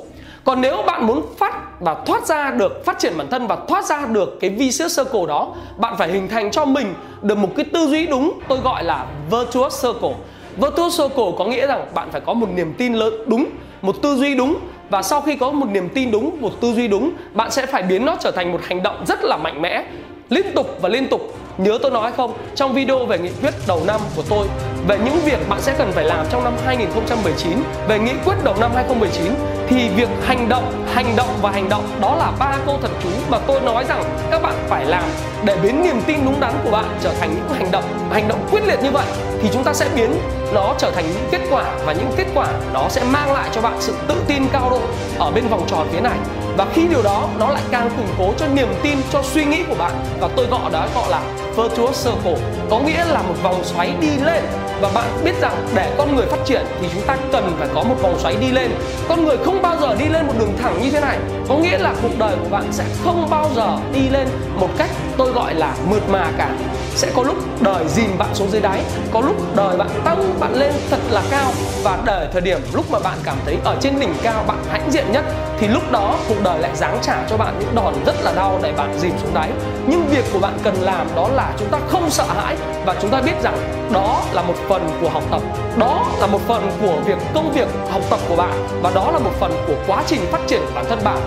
Còn 0.44 0.62
nếu 0.62 0.83
bạn 0.88 1.07
muốn 1.07 1.21
phát 1.38 1.81
và 1.81 1.95
thoát 2.06 2.27
ra 2.27 2.51
được, 2.51 2.86
phát 2.86 3.00
triển 3.00 3.18
bản 3.18 3.27
thân 3.31 3.48
và 3.48 3.57
thoát 3.68 3.86
ra 3.86 4.06
được 4.06 4.38
cái 4.42 4.50
vicious 4.50 4.98
circle 4.98 5.25
đó, 5.27 5.48
bạn 5.77 5.95
phải 5.98 6.10
hình 6.10 6.27
thành 6.27 6.51
cho 6.51 6.65
mình 6.65 6.94
được 7.21 7.38
một 7.38 7.50
cái 7.56 7.65
tư 7.74 7.88
duy 7.88 8.07
đúng, 8.07 8.39
tôi 8.48 8.57
gọi 8.57 8.83
là 8.83 9.06
virtuous 9.31 9.83
circle. 9.83 10.13
Vâng, 10.57 10.71
virtuous 10.71 11.01
circle 11.01 11.31
có 11.38 11.45
nghĩa 11.45 11.67
rằng 11.67 11.85
bạn 11.94 12.11
phải 12.11 12.21
có 12.21 12.33
một 12.33 12.50
niềm 12.55 12.73
tin 12.77 12.94
lớn 12.94 13.13
đúng 13.27 13.45
một 13.81 13.95
tư 14.01 14.15
duy 14.15 14.35
đúng. 14.35 14.55
Và 14.89 15.01
sau 15.01 15.21
khi 15.21 15.35
có 15.35 15.51
một 15.51 15.67
niềm 15.71 15.89
tin 15.89 16.11
đúng 16.11 16.41
một 16.41 16.61
tư 16.61 16.73
duy 16.73 16.88
đúng 16.88 17.11
bạn 17.33 17.51
sẽ 17.51 17.65
phải 17.65 17.83
biến 17.83 18.05
nó 18.05 18.15
trở 18.19 18.31
thành 18.31 18.51
một 18.51 18.59
hành 18.63 18.83
động 18.83 19.03
rất 19.07 19.23
là 19.23 19.38
mạnh 19.38 19.61
mẽ. 19.61 19.85
Liên 20.29 20.45
tục 20.55 20.77
và 20.81 20.89
liên 20.89 21.07
tục. 21.07 21.35
Nhớ 21.57 21.77
tôi 21.81 21.91
nói 21.91 22.11
không, 22.11 22.33
trong 22.55 22.73
video 22.73 23.05
về 23.05 23.19
nghị 23.19 23.29
quyết 23.41 23.53
đầu 23.67 23.81
năm 23.88 24.01
của 24.15 24.23
tôi 24.29 24.47
về 24.88 24.97
những 25.05 25.17
việc 25.25 25.50
bạn 25.50 25.61
sẽ 25.61 25.75
cần 25.77 25.91
phải 25.91 26.05
làm 26.05 26.25
trong 26.31 26.44
năm 26.44 26.53
2019 26.65 27.57
về 27.88 28.00
nghị 28.00 28.11
quyết 28.25 28.35
đầu 28.44 28.55
năm 28.59 28.71
2019 28.75 29.33
thì 29.74 29.90
việc 29.90 30.10
hành 30.25 30.50
động, 30.50 30.86
hành 30.94 31.16
động 31.16 31.28
và 31.42 31.52
hành 31.52 31.70
động 31.70 31.84
đó 32.02 32.16
là 32.16 32.31
ba 32.40 32.58
câu 32.66 32.80
thần 32.81 32.92
chú 33.04 33.10
mà 33.30 33.38
tôi 33.48 33.62
nói 33.62 33.86
rằng 33.90 34.04
các 34.31 34.42
bạn 34.42 34.54
phải 34.70 34.86
làm 34.86 35.04
để 35.46 35.58
biến 35.64 35.84
niềm 35.84 36.02
tin 36.08 36.25
đúng 36.25 36.40
đắn 36.40 36.54
của 36.64 36.72
bạn 36.72 36.86
trở 37.02 37.14
thành 37.20 37.36
những 37.36 37.60
hành 37.60 37.72
động, 37.72 37.84
hành 38.12 38.28
động 38.28 38.48
quyết 38.52 38.68
liệt 38.68 38.84
như 38.84 38.92
vậy. 38.92 39.06
Thì 39.42 39.50
chúng 39.54 39.63
ta 39.63 39.74
sẽ 39.74 39.89
biến 39.96 40.15
nó 40.53 40.74
trở 40.77 40.92
thành 40.92 41.06
những 41.08 41.27
kết 41.32 41.42
quả 41.51 41.63
và 41.86 41.94
những 41.94 42.12
kết 42.18 42.25
quả 42.36 42.48
đó 42.74 42.88
sẽ 42.89 43.03
mang 43.03 43.34
lại 43.34 43.50
cho 43.53 43.62
bạn 43.62 43.74
sự 43.80 43.94
tự 44.08 44.15
tin 44.27 44.44
cao 44.53 44.70
độ 44.70 44.82
ở 45.20 45.32
bên 45.32 45.48
vòng 45.48 45.65
tròn 45.68 45.88
phía 45.92 46.01
này. 46.01 46.18
Và 46.58 46.65
khi 46.74 46.88
điều 46.88 47.03
đó 47.03 47.27
nó 47.39 47.50
lại 47.50 47.62
càng 47.72 47.89
củng 47.98 48.15
cố 48.18 48.34
cho 48.38 48.48
niềm 48.48 48.68
tin 48.84 48.98
cho 49.12 49.24
suy 49.24 49.46
nghĩ 49.46 49.63
của 49.70 49.75
bạn. 49.75 49.92
Và 50.20 50.30
tôi 50.36 50.46
gọi 50.46 50.72
đó 50.72 50.88
gọi 50.96 51.10
là 51.10 51.22
virtuous 51.58 52.06
circle 52.06 52.38
có 52.70 52.80
nghĩa 52.80 53.06
là 53.06 53.22
một 53.22 53.36
vòng 53.44 53.63
xoáy 53.63 53.94
đi 54.01 54.10
lên. 54.25 54.44
Và 54.82 54.89
bạn 54.94 55.06
biết 55.24 55.42
rằng 55.42 55.68
để 55.75 55.94
con 55.98 56.15
người 56.15 56.25
phát 56.25 56.38
triển 56.46 56.65
thì 56.82 56.88
chúng 56.94 57.03
ta 57.08 57.18
cần 57.32 57.56
phải 57.60 57.68
có 57.75 57.84
một 57.84 57.96
vòng 58.01 58.20
xoáy 58.20 58.36
đi 58.36 58.51
lên. 58.51 58.72
Con 59.08 59.25
người 59.25 59.38
không 59.46 59.62
bao 59.63 59.77
giờ 59.82 59.96
đi 60.00 60.05
lên 60.05 60.27
một 60.27 60.34
đường 60.39 60.58
thẳng 60.62 60.82
như 60.84 60.91
thế 60.91 61.00
này, 61.00 61.17
có 61.50 61.55
nghĩa 61.58 61.77
là 61.77 61.93
cuộc 62.01 62.20
đời 62.20 62.36
của 62.43 62.50
bạn 62.50 62.63
sẽ 62.72 62.84
không 63.03 63.27
bao 63.29 63.50
giờ 63.55 63.77
đi 63.93 64.10
lên 64.10 64.27
một 64.60 64.70
cách 64.77 64.89
tôi 65.17 65.32
gọi 65.32 65.53
là 65.53 65.75
mượt 65.89 66.10
mà 66.10 66.32
cả. 66.38 66.50
Sẽ 66.96 67.12
có 67.15 67.24
lúc 67.24 67.36
đời 67.62 67.88
dìm 67.88 68.17
bạn 68.17 68.36
xuống 68.36 68.51
dưới 68.51 68.62
đáy, 68.62 68.84
có 69.12 69.22
lúc 69.22 69.55
đời 69.55 69.77
bạn 69.77 69.89
tăng 70.05 70.39
bạn 70.39 70.55
lên 70.55 70.74
thật 70.89 71.00
là 71.10 71.22
cao. 71.32 71.51
Và 71.84 71.98
để 72.05 72.29
thời 72.32 72.41
điểm 72.41 72.60
lúc 72.74 72.91
mà 72.91 73.00
bạn 73.00 73.17
cảm 73.24 73.38
thấy 73.46 73.58
ở 73.63 73.75
trên 73.82 74.00
đỉnh 74.00 74.13
cao 74.24 74.43
bạn 74.48 74.58
hãnh 74.72 74.91
diện 74.91 75.05
nhất, 75.12 75.25
thì 75.60 75.67
lúc 75.67 75.91
đó 75.91 76.15
cuộc 76.27 76.43
đời 76.43 76.60
lại 76.60 76.72
giáng 76.75 76.98
trả 77.01 77.24
cho 77.29 77.38
bạn 77.38 77.55
những 77.60 77.75
đòn 77.75 77.93
rất 78.05 78.15
là 78.24 78.34
đau 78.34 78.60
để 78.63 78.72
bạn 78.77 79.00
dìm 79.00 79.12
xuống 79.22 79.34
đáy. 79.34 79.50
Nhưng 79.88 80.08
việc 80.08 80.25
của 80.34 80.39
bạn 80.39 80.58
cần 80.63 80.75
làm 80.82 81.08
đó 81.15 81.29
là 81.34 81.53
chúng 81.60 81.70
ta 81.70 81.79
không 81.88 82.10
sợ 82.10 82.25
hãi 82.27 82.55
và 82.86 82.96
chúng 83.01 83.12
ta 83.12 83.22
biết 83.22 83.41
rằng 83.43 83.89
đó 83.93 84.22
là 84.34 84.41
một 84.41 84.55
phần 84.70 84.89
của 85.01 85.10
học 85.10 85.24
tập. 85.32 85.41
Đó 85.77 86.05
là 86.20 86.27
một 86.27 86.39
phần 86.48 86.72
của 86.82 86.96
việc, 87.05 87.17
công 87.34 87.53
việc 87.53 87.67
học 87.91 88.01
tập 88.10 88.20
của 88.29 88.36
bạn 88.36 88.67
và 88.82 88.91
đó 88.96 89.12
là 89.12 89.20
một 89.20 89.32
phần 89.39 89.51
của 89.67 89.75
quá 89.88 90.03
trình 90.08 90.22
phát 90.32 90.41
triển 90.48 90.62
bản 90.75 90.86
thân 90.89 91.00
bạn 91.03 91.20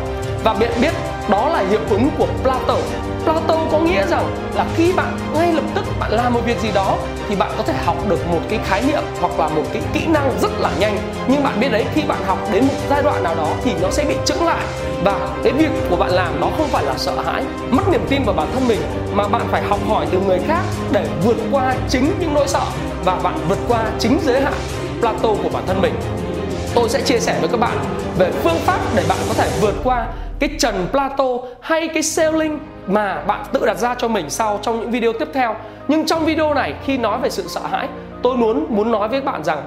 và 0.47 0.53
bạn 0.53 0.71
biết 0.81 0.93
đó 1.29 1.49
là 1.49 1.63
hiệu 1.71 1.81
ứng 1.91 2.11
của 2.19 2.27
Plato. 2.43 2.77
Plato 3.25 3.57
có 3.73 3.79
nghĩa 3.79 4.07
rằng 4.07 4.37
là 4.55 4.67
khi 4.77 4.93
bạn 4.93 5.19
ngay 5.35 5.53
lập 5.53 5.65
tức 5.75 5.85
bạn 6.01 6.13
làm 6.13 6.35
một 6.35 6.41
việc 6.45 6.61
gì 6.61 6.71
đó, 6.75 6.97
thì 7.29 7.37
bạn 7.37 7.51
có 7.57 7.63
thể 7.63 7.75
học 7.85 7.97
được 8.09 8.31
một 8.31 8.41
cái 8.49 8.59
khái 8.65 8.83
niệm 8.83 9.03
hoặc 9.21 9.39
là 9.39 9.49
một 9.49 9.63
cái 9.73 9.83
kỹ 9.93 10.07
năng 10.07 10.39
rất 10.41 10.51
là 10.61 10.71
nhanh. 10.79 10.99
Nhưng 11.29 11.43
bạn 11.43 11.61
biết 11.61 11.69
đấy, 11.69 11.85
khi 11.95 12.03
bạn 12.03 12.19
học 12.27 12.39
đến 12.53 12.65
một 12.65 12.75
giai 12.91 13.03
đoạn 13.03 13.23
nào 13.23 13.35
đó 13.35 13.49
thì 13.65 13.73
nó 13.83 13.91
sẽ 13.91 14.05
bị 14.05 14.15
chững 14.25 14.47
lại. 14.47 14.65
Và 15.05 15.29
cái 15.45 15.53
việc 15.53 15.71
của 15.91 15.97
bạn 15.97 16.11
làm 16.11 16.41
đó 16.41 16.51
không 16.59 16.69
phải 16.69 16.85
là 16.85 16.95
sợ 16.97 17.21
hãi, 17.27 17.43
mất 17.71 17.83
niềm 17.93 18.07
tin 18.09 18.25
vào 18.25 18.35
bản 18.35 18.49
thân 18.55 18.69
mình, 18.69 18.81
mà 19.13 19.29
bạn 19.29 19.43
phải 19.51 19.63
học 19.63 19.79
hỏi 19.89 20.07
từ 20.13 20.21
người 20.21 20.39
khác 20.49 20.63
để 20.93 21.07
vượt 21.25 21.37
qua 21.53 21.75
chính 21.89 22.15
những 22.21 22.35
nỗi 22.35 22.49
sợ 22.49 22.65
và 23.05 23.17
bạn 23.23 23.39
vượt 23.49 23.59
qua 23.69 23.85
chính 23.99 24.19
giới 24.25 24.41
hạn 24.41 24.55
Plato 25.01 25.29
của 25.43 25.49
bản 25.53 25.63
thân 25.67 25.83
mình. 25.83 25.95
Tôi 26.75 26.89
sẽ 26.89 27.03
chia 27.03 27.19
sẻ 27.21 27.37
với 27.41 27.49
các 27.49 27.61
bạn 27.61 27.79
về 28.19 28.31
phương 28.43 28.59
pháp 28.67 28.81
để 28.95 29.05
bạn 29.09 29.19
có 29.29 29.35
thể 29.35 29.49
vượt 29.61 29.75
qua 29.85 30.07
cái 30.39 30.51
trần 30.59 30.87
plato 30.91 31.25
hay 31.61 31.89
cái 31.89 32.03
ceiling 32.17 32.59
mà 32.87 33.23
bạn 33.27 33.45
tự 33.53 33.67
đặt 33.67 33.79
ra 33.79 33.95
cho 33.95 34.09
mình 34.09 34.31
sau 34.31 34.59
trong 34.63 34.81
những 34.81 34.91
video 34.91 35.13
tiếp 35.13 35.29
theo. 35.35 35.55
Nhưng 35.89 36.07
trong 36.07 36.25
video 36.25 36.55
này, 36.55 36.75
khi 36.85 36.99
nói 36.99 37.19
về 37.19 37.31
sự 37.31 37.45
sợ 37.49 37.61
hãi, 37.71 37.89
tôi 38.23 38.37
muốn 38.37 38.67
muốn 38.69 38.91
nói 38.91 39.09
với 39.09 39.21
các 39.21 39.33
bạn 39.33 39.45
rằng 39.45 39.63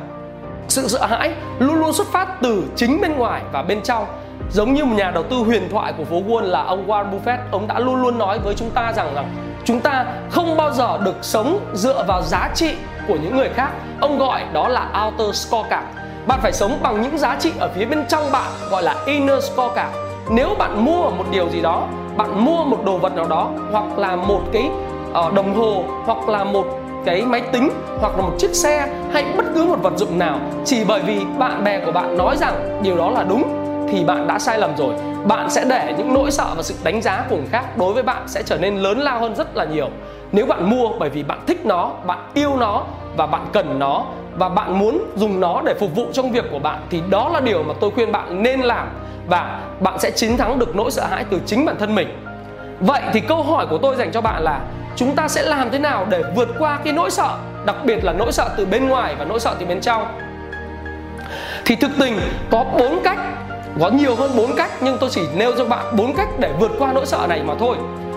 sự 0.67 0.87
sợ 0.87 1.05
hãi 1.05 1.33
luôn 1.59 1.75
luôn 1.75 1.93
xuất 1.93 2.07
phát 2.07 2.27
từ 2.41 2.63
chính 2.75 3.01
bên 3.01 3.17
ngoài 3.17 3.41
và 3.51 3.61
bên 3.61 3.81
trong. 3.81 4.05
Giống 4.51 4.73
như 4.73 4.85
một 4.85 4.95
nhà 4.95 5.11
đầu 5.11 5.23
tư 5.23 5.35
huyền 5.35 5.69
thoại 5.71 5.93
của 5.97 6.03
phố 6.03 6.15
Wall 6.15 6.41
là 6.41 6.63
ông 6.63 6.87
Warren 6.87 7.11
Buffett, 7.11 7.37
ông 7.51 7.67
đã 7.67 7.79
luôn 7.79 8.01
luôn 8.01 8.17
nói 8.17 8.39
với 8.39 8.55
chúng 8.55 8.69
ta 8.69 8.93
rằng 8.95 9.15
là 9.15 9.23
chúng 9.65 9.79
ta 9.79 10.05
không 10.29 10.57
bao 10.57 10.71
giờ 10.71 10.97
được 11.05 11.15
sống 11.21 11.59
dựa 11.73 12.05
vào 12.07 12.21
giá 12.21 12.49
trị 12.55 12.75
của 13.07 13.15
những 13.15 13.37
người 13.37 13.49
khác. 13.49 13.71
Ông 14.01 14.19
gọi 14.19 14.43
đó 14.53 14.67
là 14.67 15.05
outer 15.05 15.35
scorecard. 15.35 15.87
Bạn 16.27 16.39
phải 16.41 16.53
sống 16.53 16.79
bằng 16.81 17.01
những 17.01 17.17
giá 17.17 17.37
trị 17.39 17.51
ở 17.59 17.69
phía 17.75 17.85
bên 17.85 18.05
trong 18.09 18.31
bạn, 18.31 18.51
gọi 18.69 18.83
là 18.83 18.95
inner 19.05 19.43
scorecard 19.43 20.08
nếu 20.29 20.49
bạn 20.59 20.85
mua 20.85 21.09
một 21.09 21.25
điều 21.31 21.49
gì 21.49 21.61
đó 21.61 21.87
bạn 22.17 22.45
mua 22.45 22.63
một 22.63 22.85
đồ 22.85 22.97
vật 22.97 23.15
nào 23.15 23.27
đó 23.27 23.49
hoặc 23.71 23.97
là 23.97 24.15
một 24.15 24.41
cái 24.51 24.69
uh, 25.27 25.33
đồng 25.33 25.53
hồ 25.55 25.83
hoặc 26.05 26.29
là 26.29 26.43
một 26.43 26.65
cái 27.05 27.21
máy 27.21 27.41
tính 27.41 27.69
hoặc 27.99 28.15
là 28.17 28.21
một 28.21 28.33
chiếc 28.37 28.55
xe 28.55 28.87
hay 29.11 29.25
bất 29.37 29.45
cứ 29.55 29.65
một 29.65 29.77
vật 29.81 29.93
dụng 29.97 30.19
nào 30.19 30.39
chỉ 30.65 30.83
bởi 30.87 31.01
vì 31.01 31.21
bạn 31.37 31.63
bè 31.63 31.85
của 31.85 31.91
bạn 31.91 32.17
nói 32.17 32.37
rằng 32.37 32.79
điều 32.83 32.97
đó 32.97 33.09
là 33.09 33.23
đúng 33.23 33.43
thì 33.91 34.03
bạn 34.03 34.27
đã 34.27 34.39
sai 34.39 34.59
lầm 34.59 34.77
rồi. 34.77 34.93
Bạn 35.25 35.49
sẽ 35.49 35.65
để 35.65 35.93
những 35.97 36.13
nỗi 36.13 36.31
sợ 36.31 36.53
và 36.55 36.63
sự 36.63 36.75
đánh 36.83 37.01
giá 37.01 37.25
của 37.29 37.35
người 37.35 37.47
khác 37.51 37.77
đối 37.77 37.93
với 37.93 38.03
bạn 38.03 38.23
sẽ 38.27 38.43
trở 38.43 38.57
nên 38.57 38.77
lớn 38.77 38.99
lao 38.99 39.19
hơn 39.19 39.35
rất 39.35 39.57
là 39.57 39.65
nhiều. 39.65 39.87
Nếu 40.31 40.45
bạn 40.45 40.69
mua 40.69 40.89
bởi 40.99 41.09
vì 41.09 41.23
bạn 41.23 41.39
thích 41.47 41.65
nó 41.65 41.91
bạn 42.05 42.19
yêu 42.33 42.55
nó 42.59 42.83
và 43.17 43.27
bạn 43.27 43.45
cần 43.53 43.79
nó 43.79 44.05
và 44.37 44.49
bạn 44.49 44.79
muốn 44.79 44.99
dùng 45.15 45.39
nó 45.39 45.61
để 45.65 45.73
phục 45.79 45.95
vụ 45.95 46.05
trong 46.13 46.31
việc 46.31 46.45
của 46.51 46.59
bạn, 46.59 46.81
thì 46.89 47.01
đó 47.09 47.29
là 47.33 47.39
điều 47.39 47.63
mà 47.63 47.73
tôi 47.79 47.91
khuyên 47.91 48.11
bạn 48.11 48.43
nên 48.43 48.59
làm. 48.59 48.89
Và 49.27 49.59
bạn 49.79 49.99
sẽ 49.99 50.11
chiến 50.11 50.37
thắng 50.37 50.59
được 50.59 50.75
nỗi 50.75 50.91
sợ 50.91 51.05
hãi 51.09 51.25
từ 51.29 51.41
chính 51.45 51.65
bản 51.65 51.75
thân 51.79 51.95
mình. 51.95 52.25
Vậy 52.79 53.01
thì 53.13 53.19
câu 53.19 53.43
hỏi 53.43 53.67
của 53.69 53.77
tôi 53.77 53.95
dành 53.95 54.11
cho 54.11 54.21
bạn 54.21 54.43
là, 54.43 54.59
chúng 54.95 55.15
ta 55.15 55.27
sẽ 55.27 55.41
làm 55.41 55.69
thế 55.71 55.79
nào 55.79 56.07
để 56.09 56.23
vượt 56.35 56.49
qua 56.59 56.79
cái 56.83 56.93
nỗi 56.93 57.11
sợ, 57.11 57.37
đặc 57.65 57.75
biệt 57.83 58.03
là 58.03 58.13
nỗi 58.13 58.31
sợ 58.31 58.49
từ 58.57 58.65
bên 58.65 58.89
ngoài 58.89 59.15
và 59.19 59.25
nỗi 59.25 59.39
sợ 59.39 59.55
từ 59.59 59.65
bên 59.65 59.81
trong? 59.81 60.07
Thì 61.65 61.75
thực 61.75 61.91
tình 61.99 62.19
có 62.51 62.65
bốn 62.79 62.99
cách, 63.03 63.19
có 63.79 63.89
nhiều 63.89 64.15
hơn 64.15 64.31
bốn 64.37 64.55
cách, 64.55 64.71
nhưng 64.81 64.97
tôi 64.97 65.09
chỉ 65.13 65.21
nêu 65.35 65.51
cho 65.57 65.65
bạn 65.65 65.85
bốn 65.97 66.13
cách 66.13 66.29
để 66.39 66.51
vượt 66.59 66.71
qua 66.79 66.93
nỗi 66.93 67.05
sợ 67.05 67.25
này 67.29 67.41
mà 67.43 67.53
thôi. 67.59 67.75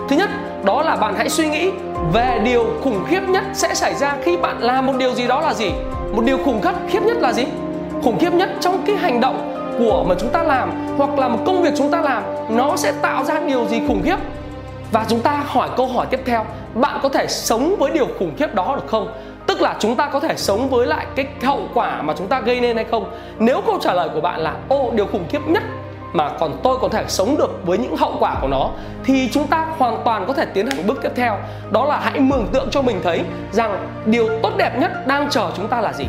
Thứ 0.09 0.15
nhất, 0.15 0.29
đó 0.63 0.83
là 0.83 0.95
bạn 0.95 1.13
hãy 1.17 1.29
suy 1.29 1.47
nghĩ 1.47 1.71
về 2.13 2.41
điều 2.43 2.65
khủng 2.83 3.05
khiếp 3.09 3.21
nhất 3.27 3.43
sẽ 3.53 3.73
xảy 3.73 3.93
ra 3.93 4.15
khi 4.23 4.37
bạn 4.37 4.57
làm 4.59 4.85
một 4.85 4.93
điều 4.97 5.13
gì 5.13 5.27
đó 5.27 5.41
là 5.41 5.53
gì 5.53 5.71
một 6.13 6.23
điều 6.25 6.37
khủng 6.37 6.61
khiếp 6.87 7.03
nhất 7.03 7.17
là 7.17 7.33
gì? 7.33 7.45
Khủng 8.03 8.17
khiếp 8.19 8.33
nhất 8.33 8.49
trong 8.59 8.83
cái 8.85 8.95
hành 8.95 9.21
động 9.21 9.53
của 9.79 10.05
mà 10.09 10.15
chúng 10.19 10.29
ta 10.29 10.43
làm 10.43 10.71
hoặc 10.97 11.19
là 11.19 11.27
một 11.27 11.39
công 11.45 11.61
việc 11.61 11.73
chúng 11.77 11.91
ta 11.91 12.01
làm, 12.01 12.23
nó 12.49 12.75
sẽ 12.75 12.93
tạo 13.01 13.23
ra 13.23 13.39
điều 13.47 13.65
gì 13.65 13.81
khủng 13.87 14.01
khiếp? 14.03 14.15
Và 14.91 15.05
chúng 15.09 15.19
ta 15.19 15.43
hỏi 15.45 15.69
câu 15.77 15.87
hỏi 15.87 16.05
tiếp 16.09 16.19
theo, 16.25 16.45
bạn 16.73 16.99
có 17.03 17.09
thể 17.09 17.27
sống 17.27 17.75
với 17.79 17.91
điều 17.91 18.07
khủng 18.19 18.33
khiếp 18.37 18.55
đó 18.55 18.75
được 18.75 18.87
không? 18.87 19.13
Tức 19.47 19.61
là 19.61 19.75
chúng 19.79 19.95
ta 19.95 20.09
có 20.13 20.19
thể 20.19 20.33
sống 20.37 20.69
với 20.69 20.87
lại 20.87 21.05
cái 21.15 21.27
hậu 21.43 21.61
quả 21.73 22.01
mà 22.01 22.13
chúng 22.17 22.27
ta 22.27 22.39
gây 22.39 22.59
nên 22.59 22.75
hay 22.75 22.85
không? 22.91 23.11
Nếu 23.39 23.61
câu 23.65 23.77
trả 23.81 23.93
lời 23.93 24.09
của 24.13 24.21
bạn 24.21 24.39
là, 24.39 24.55
ô, 24.69 24.91
điều 24.95 25.05
khủng 25.05 25.25
khiếp 25.29 25.41
nhất 25.47 25.63
mà 26.13 26.29
còn 26.39 26.59
tôi 26.63 26.77
có 26.81 26.87
thể 26.87 27.03
sống 27.07 27.37
được 27.37 27.59
với 27.65 27.77
những 27.77 27.97
hậu 27.97 28.15
quả 28.19 28.35
của 28.41 28.47
nó, 28.47 28.69
thì 29.03 29.29
chúng 29.33 29.47
ta 29.47 29.65
hoàn 29.77 30.01
toàn 30.05 30.25
có 30.27 30.33
thể 30.33 30.45
tiến 30.45 30.67
hành 30.67 30.87
bước 30.87 30.99
tiếp 31.01 31.11
theo. 31.15 31.37
Đó 31.71 31.85
là 31.85 31.99
hãy 32.03 32.19
mường 32.19 32.47
tượng 32.47 32.69
cho 32.71 32.81
mình 32.81 32.99
thấy 33.03 33.21
rằng 33.51 33.87
điều 34.05 34.29
tốt 34.43 34.51
đẹp 34.57 34.79
nhất 34.79 35.07
đang 35.07 35.29
chờ 35.29 35.51
chúng 35.55 35.67
ta 35.67 35.81
là 35.81 35.93
gì. 35.93 36.05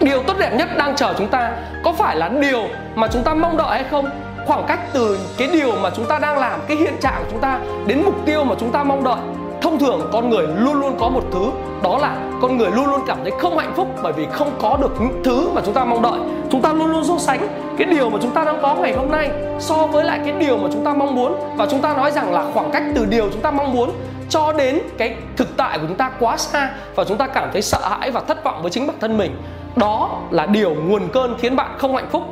Điều 0.00 0.22
tốt 0.22 0.34
đẹp 0.38 0.50
nhất 0.54 0.68
đang 0.76 0.96
chờ 0.96 1.14
chúng 1.18 1.28
ta 1.28 1.52
có 1.84 1.92
phải 1.92 2.16
là 2.16 2.28
điều 2.28 2.62
mà 2.94 3.08
chúng 3.08 3.22
ta 3.22 3.34
mong 3.34 3.56
đợi 3.56 3.68
hay 3.70 3.84
không? 3.90 4.10
Khoảng 4.46 4.64
cách 4.68 4.80
từ 4.92 5.18
cái 5.38 5.48
điều 5.52 5.72
mà 5.82 5.90
chúng 5.90 6.04
ta 6.04 6.18
đang 6.18 6.38
làm, 6.38 6.60
cái 6.68 6.76
hiện 6.76 6.94
trạng 7.00 7.22
của 7.24 7.30
chúng 7.30 7.40
ta 7.40 7.58
đến 7.86 8.02
mục 8.04 8.14
tiêu 8.26 8.44
mà 8.44 8.54
chúng 8.58 8.72
ta 8.72 8.84
mong 8.84 9.04
đợi 9.04 9.35
thông 9.62 9.78
thường 9.78 10.08
con 10.12 10.30
người 10.30 10.46
luôn 10.58 10.80
luôn 10.80 10.96
có 11.00 11.08
một 11.08 11.22
thứ, 11.32 11.50
đó 11.82 11.98
là 11.98 12.16
con 12.42 12.56
người 12.56 12.70
luôn 12.70 12.86
luôn 12.86 13.00
cảm 13.06 13.18
thấy 13.22 13.32
không 13.40 13.58
hạnh 13.58 13.72
phúc 13.76 13.88
bởi 14.02 14.12
vì 14.12 14.26
không 14.32 14.50
có 14.58 14.76
được 14.80 15.00
những 15.00 15.22
thứ 15.24 15.48
mà 15.54 15.60
chúng 15.64 15.74
ta 15.74 15.84
mong 15.84 16.02
đợi. 16.02 16.20
Chúng 16.50 16.62
ta 16.62 16.72
luôn 16.72 16.86
luôn 16.86 17.04
so 17.04 17.18
sánh 17.18 17.48
cái 17.78 17.86
điều 17.86 18.10
mà 18.10 18.18
chúng 18.22 18.30
ta 18.30 18.44
đang 18.44 18.62
có 18.62 18.74
ngày 18.74 18.92
hôm 18.92 19.10
nay 19.10 19.30
so 19.58 19.74
với 19.74 20.04
lại 20.04 20.20
cái 20.24 20.32
điều 20.32 20.56
mà 20.56 20.68
chúng 20.72 20.84
ta 20.84 20.94
mong 20.94 21.14
muốn. 21.14 21.34
Và 21.56 21.66
chúng 21.70 21.80
ta 21.80 21.96
nói 21.96 22.10
rằng 22.10 22.32
là 22.32 22.44
khoảng 22.54 22.70
cách 22.70 22.82
từ 22.94 23.04
điều 23.04 23.28
chúng 23.32 23.42
ta 23.42 23.50
mong 23.50 23.72
muốn 23.72 23.90
cho 24.28 24.52
đến 24.52 24.78
cái 24.98 25.16
thực 25.36 25.56
tại 25.56 25.78
của 25.78 25.84
chúng 25.88 25.96
ta 25.96 26.10
quá 26.20 26.36
xa 26.36 26.70
và 26.94 27.04
chúng 27.04 27.16
ta 27.16 27.26
cảm 27.26 27.48
thấy 27.52 27.62
sợ 27.62 27.88
hãi 27.88 28.10
và 28.10 28.20
thất 28.20 28.44
vọng 28.44 28.62
với 28.62 28.70
chính 28.70 28.86
bản 28.86 28.96
thân 29.00 29.18
mình. 29.18 29.36
Đó 29.76 30.10
là 30.30 30.46
điều 30.46 30.74
nguồn 30.74 31.08
cơn 31.08 31.34
khiến 31.38 31.56
bạn 31.56 31.70
không 31.78 31.94
hạnh 31.94 32.08
phúc. 32.12 32.22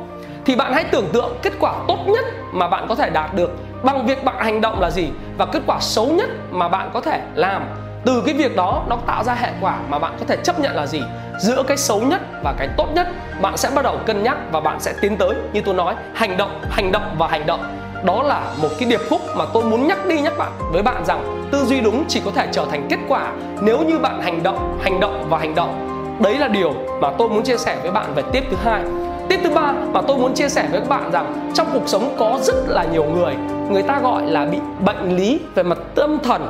Thì 0.45 0.55
bạn 0.55 0.73
hãy 0.73 0.83
tưởng 0.83 1.07
tượng 1.13 1.33
kết 1.41 1.53
quả 1.59 1.73
tốt 1.87 1.97
nhất 2.07 2.25
mà 2.53 2.67
bạn 2.67 2.85
có 2.89 2.95
thể 2.95 3.09
đạt 3.09 3.35
được 3.35 3.51
bằng 3.85 4.05
việc 4.05 4.23
bạn 4.23 4.35
hành 4.39 4.61
động 4.61 4.79
là 4.79 4.89
gì 4.89 5.09
và 5.37 5.45
kết 5.45 5.59
quả 5.67 5.77
xấu 5.79 6.07
nhất 6.07 6.29
mà 6.51 6.69
bạn 6.69 6.89
có 6.93 7.01
thể 7.01 7.21
làm? 7.35 7.65
Từ 8.05 8.23
cái 8.25 8.35
việc 8.35 8.55
đó, 8.55 8.83
nó 8.89 8.97
tạo 9.07 9.23
ra 9.23 9.33
hệ 9.33 9.49
quả 9.61 9.77
mà 9.89 9.99
bạn 9.99 10.13
có 10.19 10.25
thể 10.27 10.37
chấp 10.43 10.59
nhận 10.59 10.75
là 10.75 10.85
gì? 10.85 11.01
Giữa 11.39 11.63
cái 11.67 11.77
xấu 11.77 12.01
nhất 12.01 12.21
và 12.43 12.53
cái 12.57 12.69
tốt 12.77 12.87
nhất, 12.95 13.07
bạn 13.41 13.57
sẽ 13.57 13.69
bắt 13.75 13.81
đầu 13.81 13.97
cân 14.05 14.23
nhắc 14.23 14.37
và 14.51 14.59
bạn 14.59 14.79
sẽ 14.79 14.93
tiến 15.01 15.17
tới, 15.17 15.29
như 15.53 15.61
tôi 15.65 15.75
nói, 15.75 15.95
hành 16.13 16.37
động 16.37 16.61
hành 16.69 16.91
động 16.91 17.15
và 17.17 17.27
hành 17.27 17.45
động. 17.45 17.63
Đó 18.03 18.23
là 18.23 18.41
một 18.61 18.69
cái 18.79 18.89
điệp 18.89 18.99
khúc 19.09 19.21
mà 19.35 19.45
tôi 19.53 19.63
muốn 19.63 19.87
nhắc 19.87 20.05
đi 20.05 20.21
nhắc 20.21 20.33
bạn 20.37 20.51
với 20.71 20.83
bạn 20.83 21.05
rằng 21.05 21.47
tư 21.51 21.65
duy 21.65 21.81
đúng 21.81 22.05
chỉ 22.07 22.21
có 22.25 22.31
thể 22.35 22.47
trở 22.51 22.65
thành 22.71 22.87
kết 22.89 22.99
quả 23.07 23.31
nếu 23.61 23.77
như 23.77 23.99
bạn 23.99 24.21
hành 24.21 24.43
động 24.43 24.79
hành 24.83 24.99
động 24.99 25.25
và 25.29 25.37
hành 25.37 25.55
động. 25.55 25.89
Đấy 26.23 26.37
là 26.37 26.47
điều 26.47 26.73
mà 27.01 27.09
tôi 27.17 27.29
muốn 27.29 27.43
chia 27.43 27.57
sẻ 27.57 27.77
với 27.81 27.91
bạn 27.91 28.13
về 28.15 28.23
tiếp 28.31 28.43
thứ 28.51 28.57
hai. 28.63 28.83
Tiếp 29.29 29.39
thứ 29.43 29.49
ba 29.49 29.73
mà 29.93 30.01
tôi 30.07 30.17
muốn 30.17 30.33
chia 30.33 30.49
sẻ 30.49 30.67
với 30.71 30.79
các 30.79 30.89
bạn 30.89 31.11
rằng 31.11 31.51
trong 31.53 31.67
cuộc 31.73 31.83
sống 31.85 32.15
có 32.19 32.39
rất 32.41 32.55
là 32.67 32.83
nhiều 32.83 33.03
người 33.03 33.35
người 33.69 33.83
ta 33.83 33.99
gọi 33.99 34.23
là 34.25 34.45
bị 34.45 34.59
bệnh 34.79 35.15
lý 35.15 35.39
về 35.55 35.63
mặt 35.63 35.77
tâm 35.95 36.19
thần. 36.23 36.49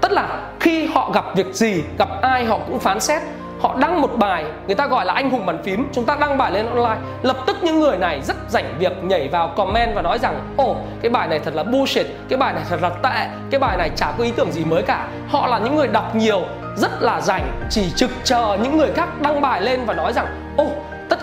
Tức 0.00 0.12
là 0.12 0.50
khi 0.60 0.86
họ 0.86 1.10
gặp 1.14 1.24
việc 1.36 1.54
gì, 1.54 1.82
gặp 1.98 2.08
ai, 2.22 2.44
họ 2.44 2.58
cũng 2.66 2.78
phán 2.78 3.00
xét. 3.00 3.22
Họ 3.60 3.76
đăng 3.80 4.02
một 4.02 4.16
bài, 4.16 4.44
người 4.66 4.74
ta 4.74 4.86
gọi 4.86 5.04
là 5.04 5.12
anh 5.12 5.30
hùng 5.30 5.46
bàn 5.46 5.58
phím. 5.62 5.88
Chúng 5.92 6.04
ta 6.04 6.16
đăng 6.20 6.38
bài 6.38 6.52
lên 6.52 6.66
online. 6.66 7.00
Lập 7.22 7.36
tức 7.46 7.56
những 7.62 7.80
người 7.80 7.98
này 7.98 8.20
rất 8.22 8.36
rảnh 8.48 8.74
việc 8.78 9.04
nhảy 9.04 9.28
vào 9.28 9.48
comment 9.48 9.94
và 9.94 10.02
nói 10.02 10.18
rằng, 10.18 10.40
ồ, 10.56 10.76
cái 11.02 11.10
bài 11.10 11.28
này 11.28 11.38
thật 11.38 11.54
là 11.54 11.62
bullshit, 11.62 12.06
cái 12.28 12.38
bài 12.38 12.52
này 12.52 12.62
thật 12.68 12.82
là 12.82 12.88
tệ, 12.88 13.26
cái 13.50 13.60
bài 13.60 13.76
này 13.76 13.90
chả 13.96 14.12
có 14.18 14.24
ý 14.24 14.32
tưởng 14.36 14.52
gì 14.52 14.64
mới 14.64 14.82
cả. 14.82 15.08
Họ 15.28 15.46
là 15.46 15.58
những 15.58 15.76
người 15.76 15.88
đọc 15.88 16.14
nhiều, 16.14 16.40
rất 16.76 17.02
là 17.02 17.20
rảnh, 17.20 17.52
chỉ 17.70 17.90
trực 17.96 18.10
chờ 18.24 18.58
những 18.62 18.76
người 18.76 18.92
khác 18.92 19.20
đăng 19.20 19.40
bài 19.40 19.60
lên 19.60 19.80
và 19.86 19.94
nói 19.94 20.12
rằng 20.12 20.26
ô 20.56 20.66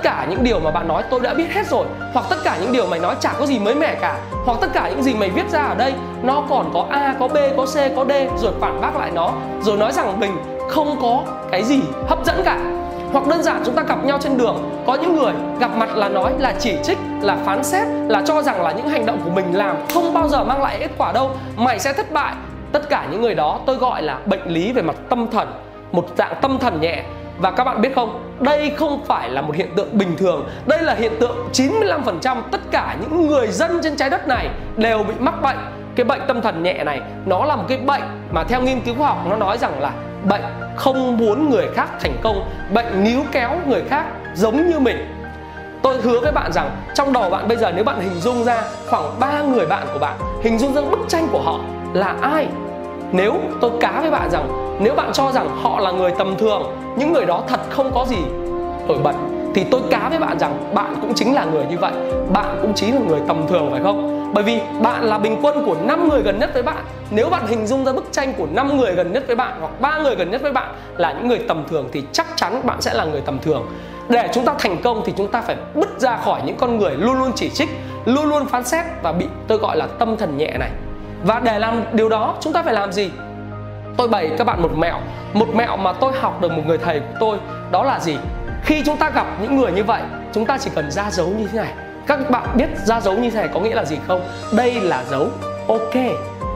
cả 0.04 0.28
những 0.30 0.44
điều 0.44 0.60
mà 0.60 0.72
bạn 0.72 0.88
nói 0.88 1.04
tôi 1.10 1.20
đã 1.20 1.34
biết 1.34 1.54
hết 1.54 1.68
rồi 1.68 1.86
hoặc 2.14 2.26
tất 2.30 2.38
cả 2.44 2.58
những 2.62 2.72
điều 2.72 2.88
mày 2.88 3.00
nói 3.00 3.16
chả 3.20 3.34
có 3.40 3.46
gì 3.46 3.60
mới 3.60 3.76
mẻ 3.76 3.96
cả 3.96 4.20
hoặc 4.46 4.58
tất 4.62 4.68
cả 4.74 4.90
những 4.90 5.04
gì 5.04 5.14
mày 5.14 5.30
viết 5.30 5.50
ra 5.50 5.64
ở 5.64 5.76
đây 5.76 5.94
nó 6.24 6.44
còn 6.50 6.72
có 6.74 6.86
a 6.90 7.16
có 7.20 7.28
b 7.28 7.38
có 7.58 7.66
c 7.66 7.76
có 7.96 8.06
d 8.06 8.12
rồi 8.38 8.54
phản 8.62 8.82
bác 8.82 8.96
lại 8.96 9.12
nó 9.16 9.32
rồi 9.62 9.78
nói 9.78 9.92
rằng 9.92 10.20
mình 10.20 10.32
không 10.70 10.98
có 11.02 11.24
cái 11.52 11.64
gì 11.64 11.82
hấp 12.08 12.26
dẫn 12.26 12.42
cả. 12.46 12.60
Hoặc 13.14 13.28
đơn 13.28 13.44
giản 13.44 13.62
chúng 13.66 13.76
ta 13.76 13.84
gặp 13.84 14.06
nhau 14.06 14.18
trên 14.22 14.38
đường 14.38 14.70
có 14.88 14.96
những 14.96 15.16
người 15.16 15.34
gặp 15.60 15.76
mặt 15.76 15.98
là 15.98 16.10
nói 16.10 16.34
là 16.40 16.54
chỉ 16.60 16.78
trích 16.84 16.98
là 17.22 17.38
phán 17.46 17.64
xét 17.64 17.88
là 18.08 18.22
cho 18.26 18.42
rằng 18.42 18.62
là 18.62 18.72
những 18.72 18.90
hành 18.90 19.06
động 19.06 19.20
của 19.26 19.30
mình 19.30 19.46
làm 19.54 19.76
không 19.94 20.14
bao 20.14 20.28
giờ 20.28 20.44
mang 20.44 20.62
lại 20.62 20.78
kết 20.80 20.92
quả 20.98 21.12
đâu. 21.12 21.32
Mày 21.58 21.80
sẽ 21.80 21.94
thất 21.94 22.12
bại. 22.12 22.34
Tất 22.72 22.90
cả 22.90 23.08
những 23.12 23.22
người 23.22 23.36
đó 23.36 23.60
tôi 23.66 23.76
gọi 23.76 24.02
là 24.02 24.20
bệnh 24.26 24.46
lý 24.46 24.74
về 24.74 24.82
mặt 24.82 24.96
tâm 25.10 25.28
thần 25.32 25.48
một 25.92 26.06
dạng 26.18 26.34
tâm 26.42 26.58
thần 26.60 26.82
nhẹ. 26.82 27.04
Và 27.38 27.52
các 27.52 27.64
bạn 27.64 27.82
biết 27.82 27.96
không, 27.96 28.33
đây 28.44 28.72
không 28.78 29.06
phải 29.06 29.30
là 29.30 29.42
một 29.42 29.56
hiện 29.56 29.76
tượng 29.76 29.98
bình 29.98 30.18
thường. 30.18 30.50
Đây 30.66 30.84
là 30.84 30.94
hiện 30.94 31.12
tượng 31.20 31.50
95% 31.54 32.42
tất 32.52 32.62
cả 32.72 32.98
những 33.02 33.28
người 33.28 33.48
dân 33.48 33.80
trên 33.84 33.96
trái 33.96 34.10
đất 34.10 34.28
này 34.28 34.50
đều 34.78 35.04
bị 35.04 35.14
mắc 35.20 35.42
bệnh. 35.42 35.58
Cái 35.96 36.04
bệnh 36.04 36.22
tâm 36.28 36.42
thần 36.42 36.64
nhẹ 36.64 36.84
này, 36.84 37.02
nó 37.26 37.46
là 37.46 37.56
một 37.56 37.64
cái 37.68 37.78
bệnh 37.78 38.02
mà 38.32 38.44
theo 38.44 38.62
nghiên 38.62 38.82
cứu 38.82 38.96
khoa 38.98 39.08
học 39.08 39.18
nó 39.30 39.36
nói 39.36 39.58
rằng 39.58 39.82
là 39.82 39.92
Bệnh 40.30 40.42
không 40.76 41.18
muốn 41.18 41.50
người 41.50 41.68
khác 41.76 41.88
thành 42.00 42.18
công, 42.24 42.50
Bệnh 42.74 43.04
níu 43.04 43.20
kéo 43.32 43.50
người 43.68 43.84
khác 43.90 44.06
giống 44.36 44.70
như 44.70 44.80
mình. 44.80 45.08
Tôi 45.82 46.02
hứa 46.02 46.20
với 46.20 46.32
bạn 46.32 46.54
rằng 46.54 46.70
trong 46.96 47.14
đầu 47.14 47.30
bạn 47.30 47.48
bây 47.48 47.58
giờ 47.58 47.72
nếu 47.76 47.84
bạn 47.84 48.00
hình 48.00 48.20
dung 48.22 48.44
ra 48.44 48.64
khoảng 48.90 49.20
3 49.20 49.42
người 49.42 49.66
bạn 49.66 49.88
của 49.94 50.00
bạn, 50.00 50.18
Hình 50.44 50.60
dung 50.60 50.74
ra 50.74 50.82
bức 50.82 51.00
tranh 51.08 51.28
của 51.32 51.42
họ 51.42 51.60
là 51.94 52.16
ai? 52.22 52.48
Nếu 53.14 53.34
tôi 53.62 53.72
cá 53.80 54.02
với 54.02 54.12
bạn 54.12 54.30
rằng, 54.32 54.78
nếu 54.80 54.96
bạn 54.96 55.10
cho 55.14 55.32
rằng 55.32 55.50
họ 55.62 55.80
là 55.80 55.92
người 55.92 56.12
tầm 56.18 56.36
thường, 56.38 56.64
những 56.98 57.14
người 57.14 57.26
đó 57.26 57.44
thật 57.48 57.60
không 57.70 57.92
có 57.94 58.06
gì 58.10 58.18
nổi 58.88 58.98
bật, 59.04 59.16
thì 59.56 59.64
tôi 59.72 59.82
cá 59.90 60.10
với 60.10 60.20
bạn 60.20 60.40
rằng 60.40 60.74
bạn 60.74 60.96
cũng 61.02 61.14
chính 61.14 61.34
là 61.34 61.46
người 61.46 61.66
như 61.70 61.78
vậy, 61.78 61.92
bạn 62.34 62.60
cũng 62.62 62.74
chính 62.74 62.96
là 62.96 63.02
người 63.08 63.20
tầm 63.28 63.48
thường 63.48 63.68
phải 63.72 63.82
không? 63.84 64.32
Bởi 64.34 64.44
vì 64.44 64.62
bạn 64.82 65.04
là 65.04 65.18
bình 65.18 65.40
quân 65.42 65.66
của 65.66 65.76
5 65.84 66.10
người 66.10 66.22
gần 66.22 66.40
nhất 66.40 66.50
với 66.54 66.64
bạn. 66.64 66.84
Nếu 67.12 67.30
bạn 67.30 67.48
hình 67.48 67.68
dung 67.68 67.86
ra 67.86 67.92
bức 67.92 68.06
tranh 68.12 68.34
của 68.38 68.48
5 68.54 68.78
người 68.78 68.94
gần 68.94 69.12
nhất 69.12 69.24
với 69.28 69.36
bạn 69.36 69.58
hoặc 69.60 69.82
ba 69.82 69.98
người 69.98 70.16
gần 70.16 70.32
nhất 70.32 70.42
với 70.42 70.52
bạn 70.52 70.76
là 70.98 71.14
những 71.14 71.28
người 71.28 71.40
tầm 71.48 71.64
thường 71.70 71.90
thì 71.92 72.04
chắc 72.12 72.28
chắn 72.36 72.62
bạn 72.64 72.82
sẽ 72.82 72.94
là 72.94 73.06
người 73.06 73.22
tầm 73.22 73.40
thường. 73.40 73.68
Để 74.10 74.30
chúng 74.34 74.46
ta 74.46 74.54
thành 74.60 74.82
công 74.84 75.02
thì 75.06 75.14
chúng 75.18 75.28
ta 75.28 75.42
phải 75.42 75.56
bứt 75.76 76.00
ra 76.00 76.18
khỏi 76.18 76.42
những 76.46 76.58
con 76.58 76.78
người 76.78 76.96
luôn 76.96 77.20
luôn 77.20 77.32
chỉ 77.36 77.50
trích, 77.50 77.70
luôn 78.06 78.26
luôn 78.26 78.46
phán 78.46 78.64
xét 78.64 78.86
và 79.04 79.12
bị 79.12 79.26
tôi 79.48 79.58
gọi 79.58 79.78
là 79.78 79.88
tâm 80.00 80.18
thần 80.18 80.38
nhẹ 80.38 80.58
này 80.60 80.70
và 81.24 81.40
để 81.40 81.60
làm 81.60 81.84
điều 81.94 82.10
đó, 82.10 82.36
chúng 82.42 82.54
ta 82.54 82.64
phải 82.64 82.74
làm 82.74 82.92
gì? 82.92 83.12
Tôi 83.98 84.08
bày 84.08 84.32
các 84.38 84.44
bạn 84.48 84.62
một 84.62 84.72
mẹo. 84.78 85.00
Một 85.34 85.48
mẹo 85.56 85.78
mà 85.78 85.94
tôi 85.94 86.14
học 86.22 86.42
được 86.42 86.52
một 86.52 86.62
người 86.66 86.78
thầy 86.78 87.00
của 87.00 87.16
tôi, 87.20 87.38
đó 87.72 87.84
là 87.84 88.00
gì? 88.00 88.18
Khi 88.64 88.84
chúng 88.86 88.98
ta 88.98 89.10
gặp 89.10 89.28
những 89.42 89.58
người 89.58 89.72
như 89.72 89.84
vậy, 89.84 90.02
chúng 90.34 90.46
ta 90.46 90.58
chỉ 90.58 90.70
cần 90.76 90.92
ra 90.92 91.12
dấu 91.12 91.28
như 91.28 91.48
thế 91.52 91.58
này. 91.58 91.74
Các 92.08 92.30
bạn 92.30 92.48
biết 92.56 92.68
ra 92.86 93.02
dấu 93.02 93.14
như 93.14 93.30
thế 93.32 93.40
này 93.40 93.50
có 93.54 93.60
nghĩa 93.60 93.76
là 93.76 93.86
gì 93.86 93.98
không? 94.08 94.22
Đây 94.52 94.82
là 94.82 95.04
dấu 95.10 95.28
ok. 95.68 95.94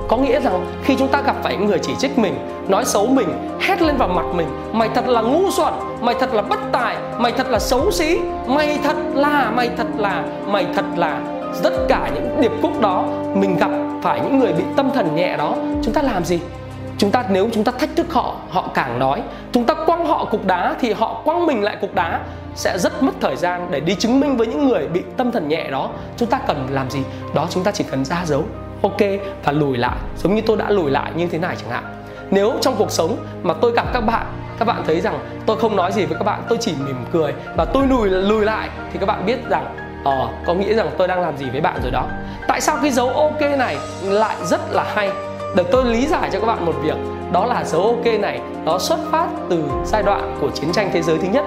Có 0.08 0.18
nghĩa 0.18 0.40
rằng 0.40 0.66
khi 0.84 0.96
chúng 1.00 1.08
ta 1.08 1.22
gặp 1.22 1.36
phải 1.44 1.58
những 1.58 1.68
người 1.68 1.80
chỉ 1.80 1.96
trích 2.00 2.18
mình, 2.20 2.38
nói 2.68 2.86
xấu 2.86 3.08
mình, 3.08 3.58
hét 3.62 3.82
lên 3.82 3.98
vào 3.98 4.08
mặt 4.08 4.26
mình, 4.34 4.48
mày 4.72 4.90
thật 4.96 5.08
là 5.08 5.22
ngu 5.22 5.52
xuẩn, 5.52 5.74
mày 6.02 6.16
thật 6.20 6.34
là 6.34 6.42
bất 6.42 6.60
tài, 6.72 6.98
mày 7.18 7.32
thật 7.32 7.48
là 7.50 7.60
xấu 7.60 7.92
xí, 7.92 8.20
mày 8.48 8.80
thật 8.84 8.96
là, 9.14 9.52
mày 9.56 9.70
thật 9.78 9.88
là, 9.98 10.24
mày 10.48 10.68
thật 10.76 10.86
là. 10.96 11.20
Tất 11.64 11.74
cả 11.88 12.10
những 12.16 12.42
điệp 12.42 12.52
khúc 12.62 12.82
đó 12.82 13.06
mình 13.34 13.58
gặp 13.58 13.72
phải 14.02 14.20
những 14.20 14.40
người 14.40 14.54
bị 14.54 14.64
tâm 14.76 14.92
thần 14.94 15.16
nhẹ 15.16 15.38
đó, 15.38 15.56
chúng 15.84 15.94
ta 15.94 16.02
làm 16.02 16.26
gì? 16.26 16.40
Chúng 16.98 17.12
ta 17.12 17.24
nếu 17.30 17.50
chúng 17.54 17.64
ta 17.64 17.72
thách 17.72 17.96
thức 17.96 18.14
họ 18.14 18.36
họ 18.50 18.70
càng 18.74 19.00
nói. 19.00 19.22
Chúng 19.52 19.66
ta 19.66 19.74
quăng 19.86 20.06
họ 20.06 20.26
cục 20.26 20.46
đá 20.46 20.76
thì 20.80 20.94
họ 20.94 21.22
quăng 21.26 21.46
mình 21.46 21.64
lại 21.64 21.78
cục 21.82 21.96
đá. 21.96 22.20
Sẽ 22.56 22.78
rất 22.78 23.04
mất 23.04 23.12
thời 23.22 23.36
gian 23.36 23.68
để 23.72 23.80
đi 23.80 23.96
chứng 23.96 24.20
minh 24.20 24.38
với 24.38 24.48
những 24.48 24.68
người 24.68 24.88
bị 24.88 25.04
tâm 25.18 25.32
thần 25.32 25.48
nhẹ 25.48 25.68
đó. 25.72 25.90
Chúng 26.18 26.30
ta 26.30 26.40
cần 26.48 26.68
làm 26.72 26.90
gì? 26.90 27.00
Đó 27.34 27.48
chúng 27.50 27.64
ta 27.64 27.72
chỉ 27.72 27.84
cần 27.92 28.06
ra 28.06 28.22
dấu. 28.26 28.44
Ok, 28.82 29.02
và 29.44 29.52
lùi 29.52 29.78
lại. 29.78 29.98
Giống 30.18 30.36
như 30.36 30.42
tôi 30.42 30.58
đã 30.58 30.70
lùi 30.70 30.92
lại 30.92 31.12
như 31.16 31.28
thế 31.28 31.38
này 31.38 31.56
chẳng 31.60 31.70
hạn. 31.70 31.84
Nếu 32.32 32.54
trong 32.62 32.76
cuộc 32.78 32.92
sống 32.92 33.18
mà 33.44 33.54
tôi 33.54 33.72
gặp 33.72 33.94
các 33.94 34.02
bạn 34.02 34.26
các 34.60 34.66
bạn 34.66 34.84
thấy 34.88 35.02
rằng 35.02 35.20
tôi 35.46 35.58
không 35.60 35.76
nói 35.76 35.92
gì 35.92 36.06
với 36.06 36.18
các 36.18 36.24
bạn, 36.24 36.44
tôi 36.50 36.58
chỉ 36.62 36.74
mỉm 36.86 36.96
cười 37.12 37.34
và 37.56 37.66
tôi 37.66 37.88
lùi 37.88 38.10
lùi 38.10 38.46
lại, 38.46 38.70
thì 38.94 39.00
các 39.00 39.06
bạn 39.06 39.26
biết 39.26 39.50
rằng 39.50 39.76
ờ 40.04 40.28
có 40.46 40.54
nghĩa 40.54 40.74
rằng 40.74 40.90
tôi 40.98 41.08
đang 41.08 41.22
làm 41.22 41.38
gì 41.38 41.50
với 41.50 41.62
bạn 41.62 41.80
rồi 41.82 41.92
đó. 41.92 42.06
Tại 42.48 42.62
sao 42.62 42.78
cái 42.82 42.92
dấu 42.92 43.10
ok 43.10 43.42
này 43.42 43.78
lại 44.04 44.36
rất 44.44 44.60
là 44.72 44.86
hay? 44.96 45.12
Để 45.56 45.64
tôi 45.72 45.86
lý 45.86 46.08
giải 46.08 46.30
cho 46.34 46.40
các 46.40 46.48
bạn 46.48 46.66
một 46.66 46.76
việc. 46.82 46.98
Đó 47.32 47.46
là 47.46 47.64
dấu 47.64 47.82
ok 47.82 48.20
này, 48.20 48.40
nó 48.66 48.80
xuất 48.80 49.00
phát 49.12 49.28
từ 49.50 49.64
giai 49.86 50.04
đoạn 50.04 50.38
của 50.42 50.50
chiến 50.50 50.72
tranh 50.72 50.90
thế 50.94 51.02
giới 51.02 51.18
thứ 51.18 51.28
nhất. 51.28 51.46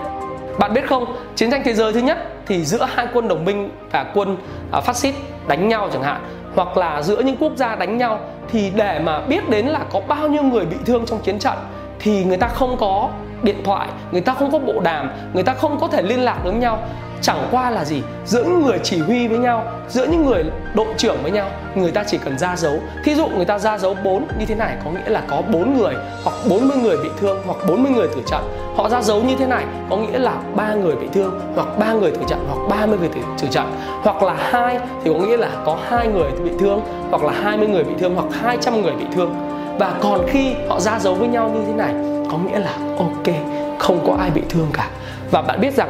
Bạn 0.59 0.75
biết 0.75 0.89
không, 0.89 1.17
chiến 1.37 1.51
tranh 1.51 1.63
thế 1.65 1.75
giới 1.75 1.93
thứ 1.93 2.01
nhất 2.01 2.19
thì 2.47 2.65
giữa 2.65 2.87
hai 2.95 3.07
quân 3.13 3.29
đồng 3.29 3.45
minh 3.45 3.71
và 3.91 4.05
quân 4.15 4.37
à, 4.73 4.81
phát 4.81 4.97
xít 4.97 5.15
đánh 5.49 5.69
nhau 5.69 5.89
chẳng 5.93 6.03
hạn, 6.03 6.21
hoặc 6.55 6.77
là 6.77 7.03
giữa 7.03 7.21
những 7.23 7.37
quốc 7.37 7.53
gia 7.57 7.77
đánh 7.77 7.99
nhau, 7.99 8.19
thì 8.49 8.71
để 8.75 9.01
mà 9.05 9.21
biết 9.21 9.49
đến 9.49 9.67
là 9.67 9.81
có 9.93 10.01
bao 10.09 10.29
nhiêu 10.29 10.43
người 10.43 10.67
bị 10.67 10.77
thương 10.87 11.07
trong 11.07 11.19
chiến 11.19 11.39
trận, 11.39 11.55
thì 11.99 12.25
người 12.25 12.37
ta 12.37 12.49
không 12.49 12.77
có 12.81 13.09
điện 13.43 13.63
thoại, 13.65 13.89
người 14.13 14.21
ta 14.21 14.35
không 14.35 14.53
có 14.53 14.59
bộ 14.59 14.81
đàm, 14.81 15.11
người 15.35 15.43
ta 15.43 15.55
không 15.55 15.79
có 15.81 15.89
thể 15.89 16.03
liên 16.03 16.21
lạc 16.21 16.37
với 16.45 16.53
nhau 16.53 16.79
chẳng 17.23 17.49
qua 17.51 17.71
là 17.71 17.85
gì? 17.85 18.03
Giữa 18.25 18.45
những 18.45 18.67
người 18.67 18.79
chỉ 18.83 18.99
huy 18.99 19.29
với 19.29 19.39
nhau 19.39 19.65
giữa 19.89 20.07
những 20.07 20.27
người 20.27 20.45
đội 20.75 20.87
trưởng 20.97 21.17
với 21.23 21.31
nhau 21.31 21.51
người 21.75 21.91
ta 21.91 22.05
chỉ 22.07 22.19
cần 22.19 22.39
ra 22.39 22.57
dấu. 22.57 22.79
Thí 23.05 23.15
dụ 23.15 23.27
người 23.29 23.45
ta 23.45 23.59
ra 23.59 23.79
dấu 23.79 23.97
4 24.05 24.27
như 24.39 24.47
thế 24.47 24.55
này 24.55 24.77
có 24.85 24.91
nghĩa 24.91 25.09
là 25.11 25.23
có 25.29 25.43
4 25.53 25.79
người 25.79 25.95
hoặc 26.25 26.35
40 26.49 26.77
người 26.77 26.97
bị 26.97 27.11
thương 27.21 27.39
hoặc 27.47 27.57
40 27.69 27.93
người 27.93 28.09
tử 28.09 28.23
trận. 28.27 28.41
Họ 28.77 28.89
ra 28.89 29.03
dấu 29.03 29.23
như 29.23 29.35
thế 29.39 29.47
này 29.47 29.65
có 29.91 29.97
nghĩa 29.97 30.19
là 30.19 30.35
ba 30.57 30.75
người 30.75 30.97
bị 30.97 31.07
thương 31.13 31.41
hoặc 31.55 31.79
ba 31.79 31.93
người 31.93 32.11
tử 32.11 32.21
trận 32.29 32.39
hoặc 32.49 32.69
30 32.69 32.99
người 32.99 33.09
tử, 33.09 33.21
tử 33.43 33.49
trận. 33.51 33.65
Hoặc 34.03 34.23
là 34.23 34.37
hai 34.39 34.79
thì 35.05 35.11
có 35.15 35.27
nghĩa 35.27 35.37
là 35.37 35.51
có 35.65 35.79
hai 35.89 36.09
người 36.09 36.31
bị 36.45 36.51
thương 36.61 36.81
hoặc 37.11 37.23
là 37.23 37.33
20 37.43 37.69
người 37.69 37.85
bị 37.85 37.93
thương 37.99 38.15
hoặc 38.15 38.27
200 38.43 38.83
người 38.83 38.93
bị 38.93 39.05
thương. 39.13 39.35
Và 39.79 39.95
còn 40.01 40.27
khi 40.29 40.55
họ 40.69 40.81
ra 40.81 40.99
dấu 40.99 41.15
với 41.15 41.29
nhau 41.29 41.51
như 41.55 41.61
thế 41.67 41.73
này 41.73 41.95
có 42.31 42.39
nghĩa 42.39 42.59
là 42.59 42.73
ok 42.99 43.37
không 43.79 44.05
có 44.07 44.17
ai 44.21 44.31
bị 44.31 44.43
thương 44.49 44.67
cả. 44.73 44.89
Và 45.31 45.43
bạn 45.43 45.61
biết 45.61 45.75
rằng 45.75 45.89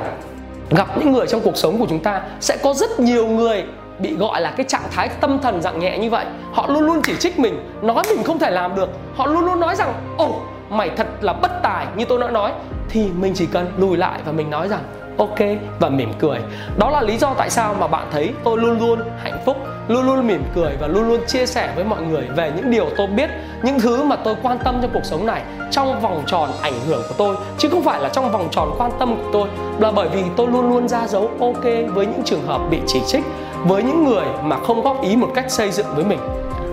gặp 0.71 0.99
những 0.99 1.13
người 1.13 1.27
trong 1.27 1.41
cuộc 1.41 1.57
sống 1.57 1.79
của 1.79 1.87
chúng 1.89 2.01
ta, 2.01 2.23
sẽ 2.41 2.57
có 2.63 2.75
rất 2.75 3.01
nhiều 3.01 3.27
người 3.27 3.65
bị 3.99 4.15
gọi 4.17 4.41
là 4.41 4.51
cái 4.51 4.67
trạng 4.69 4.91
thái 4.91 5.09
tâm 5.09 5.39
thần 5.43 5.63
dạng 5.63 5.79
nhẹ 5.79 5.99
như 5.99 6.11
vậy. 6.11 6.25
Họ 6.53 6.67
luôn 6.69 6.83
luôn 6.83 7.01
chỉ 7.03 7.17
trích 7.17 7.39
mình, 7.39 7.71
nói 7.83 8.05
mình 8.09 8.25
không 8.25 8.39
thể 8.39 8.51
làm 8.51 8.75
được. 8.75 8.89
Họ 9.17 9.27
luôn 9.27 9.45
luôn 9.45 9.61
nói 9.61 9.77
rằng, 9.77 9.93
ồ, 10.17 10.41
mày 10.71 10.91
thật 10.91 11.07
là 11.21 11.33
bất 11.33 11.51
tài. 11.63 11.87
Như 11.97 12.05
tôi 12.05 12.21
đã 12.21 12.31
nói, 12.31 12.53
thì 12.89 13.09
mình 13.19 13.33
chỉ 13.35 13.47
cần 13.47 13.73
lùi 13.79 13.97
lại 13.97 14.21
và 14.25 14.33
mình 14.33 14.51
nói 14.51 14.69
rằng, 14.69 14.81
ok, 15.19 15.39
và 15.81 15.89
mỉm 15.89 16.13
cười. 16.19 16.39
Đó 16.79 16.91
là 16.91 17.03
lý 17.03 17.17
do 17.17 17.35
tại 17.39 17.51
sao 17.51 17.75
mà 17.81 17.87
bạn 17.87 18.07
thấy 18.13 18.33
tôi 18.45 18.59
luôn 18.59 18.79
luôn 18.79 19.01
hạnh 19.23 19.39
phúc 19.47 19.57
luôn 19.91 20.07
luôn 20.07 20.27
mỉm 20.27 20.43
cười 20.55 20.77
và 20.81 20.87
luôn 20.87 21.09
luôn 21.09 21.21
chia 21.27 21.47
sẻ 21.47 21.73
với 21.75 21.85
mọi 21.85 22.03
người 22.03 22.29
về 22.37 22.53
những 22.57 22.71
điều 22.71 22.87
tôi 22.97 23.07
biết, 23.07 23.31
những 23.63 23.81
thứ 23.81 24.03
mà 24.03 24.17
tôi 24.17 24.35
quan 24.43 24.59
tâm 24.65 24.79
trong 24.83 24.91
cuộc 24.95 25.05
sống 25.05 25.27
này 25.27 25.43
trong 25.71 26.01
vòng 26.01 26.23
tròn 26.27 26.51
ảnh 26.63 26.81
hưởng 26.87 27.03
của 27.09 27.15
tôi, 27.19 27.37
chứ 27.59 27.69
không 27.69 27.83
phải 27.83 28.01
là 28.01 28.09
trong 28.09 28.33
vòng 28.33 28.49
tròn 28.51 28.75
quan 28.79 28.91
tâm 28.99 29.17
của 29.17 29.31
tôi. 29.33 29.49
Là 29.79 29.93
bởi 29.93 30.09
vì 30.09 30.23
tôi 30.37 30.47
luôn 30.47 30.71
luôn 30.71 30.89
ra 30.89 31.07
dấu 31.07 31.31
ok 31.41 31.65
với 31.95 32.07
những 32.07 32.23
trường 32.25 32.47
hợp 32.47 32.61
bị 32.71 32.79
chỉ 32.87 33.01
trích, 33.07 33.25
với 33.65 33.83
những 33.83 34.05
người 34.05 34.25
mà 34.43 34.57
không 34.59 34.83
góp 34.83 35.03
ý 35.03 35.17
một 35.17 35.29
cách 35.35 35.51
xây 35.51 35.71
dựng 35.71 35.87
với 35.95 36.05
mình. 36.05 36.19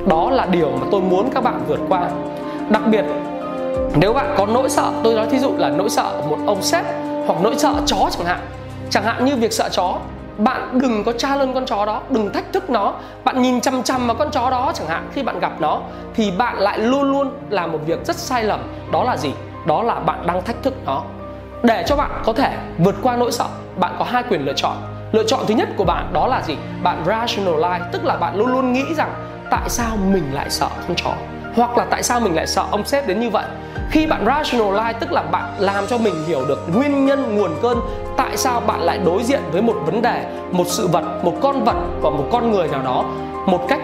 Đó 0.08 0.30
là 0.30 0.45
điều 0.45 0.71
mà 0.71 0.88
tôi 0.91 1.01
muốn 1.01 1.30
các 1.34 1.43
bạn 1.43 1.62
vượt 1.67 1.80
qua. 1.89 2.10
Đặc 2.69 2.82
biệt, 2.88 3.03
nếu 3.95 4.13
bạn 4.13 4.36
có 4.38 4.45
nỗi 4.45 4.69
sợ, 4.69 4.91
tôi 5.03 5.15
nói 5.15 5.27
thí 5.32 5.39
dụ 5.39 5.51
là 5.58 5.69
nỗi 5.69 5.89
sợ 5.89 6.21
một 6.30 6.38
ông 6.45 6.62
sếp 6.62 6.86
hoặc 7.27 7.39
nỗi 7.43 7.56
sợ 7.58 7.73
chó 7.86 8.10
chẳng 8.12 8.25
hạn 8.25 8.39
chẳng 8.89 9.03
hạn 9.03 9.25
như 9.25 9.36
việc 9.36 9.53
sợ 9.53 9.69
chó 9.71 9.99
bạn 10.38 10.80
đừng 10.80 11.04
có 11.04 11.12
tra 11.12 11.36
lên 11.36 11.54
con 11.54 11.65
chó 11.65 11.86
đó, 11.86 12.02
đừng 12.10 12.34
thách 12.34 12.54
thức 12.54 12.69
nó. 12.69 12.93
Bạn 13.23 13.41
nhìn 13.41 13.62
chăm 13.62 13.84
chăm 13.84 14.08
vào 14.08 14.15
con 14.15 14.32
chó 14.32 14.50
đó 14.50 14.71
chẳng 14.76 14.88
hạn, 14.88 15.10
khi 15.13 15.23
bạn 15.23 15.39
gặp 15.39 15.52
nó, 15.60 15.82
thì 16.13 16.32
bạn 16.32 16.58
lại 16.58 16.80
luôn 16.80 17.12
luôn 17.12 17.32
làm 17.50 17.71
một 17.71 17.80
việc 17.86 18.06
rất 18.06 18.15
sai 18.15 18.43
lầm. 18.43 18.60
Đó 18.91 19.04
là 19.04 19.17
gì? 19.17 19.34
Đó 19.65 19.84
là 19.84 19.95
bạn 19.95 20.28
đang 20.28 20.43
thách 20.43 20.63
thức 20.63 20.73
nó. 20.86 21.02
Để 21.63 21.84
cho 21.88 21.95
bạn 21.95 22.21
có 22.26 22.34
thể 22.34 22.58
vượt 22.78 22.95
qua 23.04 23.15
nỗi 23.15 23.32
sợ, 23.32 23.45
bạn 23.80 23.95
có 24.00 24.06
hai 24.06 24.23
quyền 24.23 24.45
lựa 24.45 24.54
chọn. 24.54 24.78
Lựa 25.12 25.23
chọn 25.23 25.39
thứ 25.47 25.54
nhất 25.54 25.69
của 25.78 25.84
bạn 25.84 26.10
đó 26.13 26.28
là 26.28 26.41
gì? 26.41 26.58
Bạn 26.84 27.04
rationalize, 27.06 27.82
tức 27.91 28.06
là 28.06 28.17
bạn 28.17 28.36
luôn 28.36 28.47
luôn 28.47 28.73
nghĩ 28.73 28.93
rằng 28.97 29.13
tại 29.52 29.69
sao 29.69 29.97
mình 30.12 30.34
lại 30.34 30.50
sợ 30.50 30.67
con 30.88 30.95
chó? 30.95 31.12
Hoặc 31.56 31.78
là 31.78 31.86
tại 31.89 32.04
sao 32.04 32.19
mình 32.19 32.36
lại 32.36 32.47
sợ? 32.47 32.65
Ông 32.71 32.86
sếp 32.86 33.08
đến 33.08 33.19
như 33.19 33.30
vậy 33.30 33.45
khi 33.89 34.08
bạn 34.08 34.26
rationalize, 34.26 34.93
tức 35.00 35.12
là 35.12 35.21
bạn 35.21 35.54
làm 35.60 35.88
cho 35.88 35.97
mình 35.97 36.13
hiểu 36.28 36.45
được 36.47 36.76
nguyên 36.76 37.06
nhân, 37.06 37.36
nguồn 37.38 37.52
cơn, 37.62 37.78
tại 38.17 38.38
sao 38.38 38.60
bạn 38.60 38.82
lại 38.82 39.00
đối 39.06 39.23
diện 39.23 39.41
với 39.52 39.62
một 39.62 39.76
vấn 39.86 40.02
đề, 40.02 40.26
một 40.52 40.67
sự 40.67 40.88
vật, 40.88 41.04
một 41.23 41.34
con 41.41 41.63
vật 41.63 41.76
và 42.02 42.10
một 42.10 42.23
con 42.32 42.52
người 42.52 42.67
nào 42.67 42.82
đó, 42.84 43.06
một 43.45 43.65
cách 43.67 43.82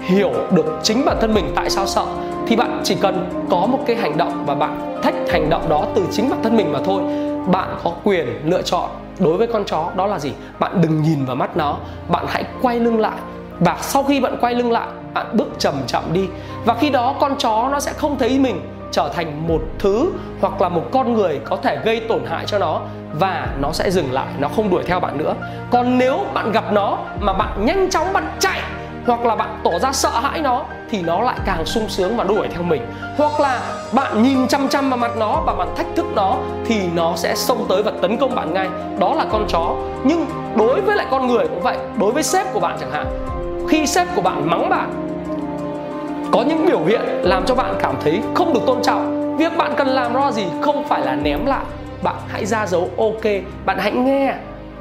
hiểu 0.00 0.30
được 0.50 0.80
chính 0.82 1.04
bản 1.04 1.16
thân 1.20 1.34
mình 1.34 1.52
tại 1.56 1.70
sao 1.70 1.86
sợ, 1.86 2.04
thì 2.46 2.56
bạn 2.56 2.80
chỉ 2.84 2.96
cần 3.00 3.46
có 3.50 3.66
một 3.66 3.78
cái 3.86 3.96
hành 3.96 4.16
động 4.16 4.44
và 4.46 4.54
bạn 4.54 5.00
thách 5.02 5.14
hành 5.30 5.50
động 5.50 5.68
đó 5.68 5.84
từ 5.94 6.04
chính 6.12 6.30
bản 6.30 6.42
thân 6.42 6.56
mình 6.56 6.72
mà 6.72 6.78
thôi. 6.84 7.02
Bạn 7.46 7.76
có 7.84 7.92
quyền 8.04 8.26
lựa 8.44 8.62
chọn 8.62 8.88
đối 9.18 9.36
với 9.36 9.46
con 9.46 9.64
chó, 9.64 9.90
đó 9.96 10.06
là 10.06 10.18
gì? 10.18 10.32
Bạn 10.58 10.72
đừng 10.82 11.02
nhìn 11.02 11.24
vào 11.24 11.36
mắt 11.36 11.56
nó, 11.56 11.76
bạn 12.08 12.24
hãy 12.28 12.44
quay 12.62 12.80
lưng 12.80 13.00
lại 13.00 13.18
và 13.60 13.76
sau 13.80 14.02
khi 14.02 14.20
bạn 14.20 14.36
quay 14.40 14.54
lưng 14.54 14.72
lại, 14.72 14.88
bạn 15.14 15.26
bước 15.32 15.48
chậm 15.58 15.74
chậm 15.86 16.02
đi. 16.12 16.28
Và 16.64 16.74
khi 16.74 16.90
đó 16.90 17.14
con 17.20 17.36
chó 17.38 17.68
nó 17.72 17.80
sẽ 17.80 17.92
không 17.92 18.18
thấy 18.18 18.38
mình 18.38 18.60
trở 18.94 19.08
thành 19.14 19.48
một 19.48 19.60
thứ 19.78 20.12
hoặc 20.40 20.60
là 20.62 20.68
một 20.68 20.82
con 20.92 21.14
người 21.14 21.40
có 21.44 21.56
thể 21.56 21.78
gây 21.84 22.00
tổn 22.00 22.24
hại 22.26 22.44
cho 22.46 22.58
nó 22.58 22.80
và 23.12 23.48
nó 23.60 23.72
sẽ 23.72 23.90
dừng 23.90 24.12
lại, 24.12 24.26
nó 24.38 24.48
không 24.48 24.70
đuổi 24.70 24.82
theo 24.86 25.00
bạn 25.00 25.18
nữa. 25.18 25.34
Còn 25.70 25.98
nếu 25.98 26.18
bạn 26.34 26.52
gặp 26.52 26.72
nó 26.72 26.98
mà 27.20 27.32
bạn 27.32 27.66
nhanh 27.66 27.90
chóng 27.90 28.12
bạn 28.12 28.24
chạy 28.38 28.60
hoặc 29.06 29.26
là 29.26 29.36
bạn 29.36 29.60
tỏ 29.64 29.70
ra 29.78 29.92
sợ 29.92 30.10
hãi 30.10 30.40
nó 30.40 30.64
thì 30.90 31.02
nó 31.02 31.20
lại 31.20 31.36
càng 31.44 31.66
sung 31.66 31.88
sướng 31.88 32.16
và 32.16 32.24
đuổi 32.24 32.48
theo 32.48 32.62
mình. 32.62 32.86
Hoặc 33.16 33.40
là 33.40 33.60
bạn 33.92 34.22
nhìn 34.22 34.48
chăm 34.48 34.68
chăm 34.68 34.90
vào 34.90 34.96
mặt 34.96 35.16
nó 35.16 35.42
và 35.46 35.54
bạn 35.54 35.68
thách 35.76 35.86
thức 35.96 36.06
nó 36.14 36.36
thì 36.66 36.80
nó 36.94 37.12
sẽ 37.16 37.34
xông 37.34 37.66
tới 37.68 37.82
và 37.82 37.92
tấn 38.02 38.16
công 38.16 38.34
bạn 38.34 38.54
ngay. 38.54 38.68
Đó 38.98 39.14
là 39.14 39.24
con 39.32 39.46
chó. 39.48 39.74
Nhưng 40.04 40.26
đối 40.56 40.80
với 40.80 40.96
lại 40.96 41.06
con 41.10 41.26
người 41.26 41.48
cũng 41.48 41.62
vậy, 41.62 41.76
đối 42.00 42.12
với 42.12 42.22
sếp 42.22 42.52
của 42.52 42.60
bạn 42.60 42.76
chẳng 42.80 42.90
hạn, 42.90 43.06
khi 43.68 43.86
sếp 43.86 44.06
của 44.16 44.22
bạn 44.22 44.50
mắng 44.50 44.68
bạn 44.68 45.03
có 46.34 46.42
những 46.42 46.66
biểu 46.66 46.84
hiện 46.84 47.00
làm 47.22 47.44
cho 47.46 47.54
bạn 47.54 47.74
cảm 47.78 47.94
thấy 48.00 48.20
không 48.34 48.54
được 48.54 48.60
tôn 48.66 48.82
trọng. 48.82 49.36
Việc 49.36 49.56
bạn 49.56 49.74
cần 49.76 49.88
làm 49.88 50.14
ra 50.14 50.32
gì 50.32 50.44
không 50.62 50.88
phải 50.88 51.00
là 51.00 51.16
ném 51.16 51.46
lại. 51.46 51.64
Bạn 52.02 52.16
hãy 52.28 52.46
ra 52.46 52.66
dấu 52.66 52.90
ok 52.96 53.22
bạn 53.64 53.78
hãy 53.78 53.92
nghe 53.92 54.34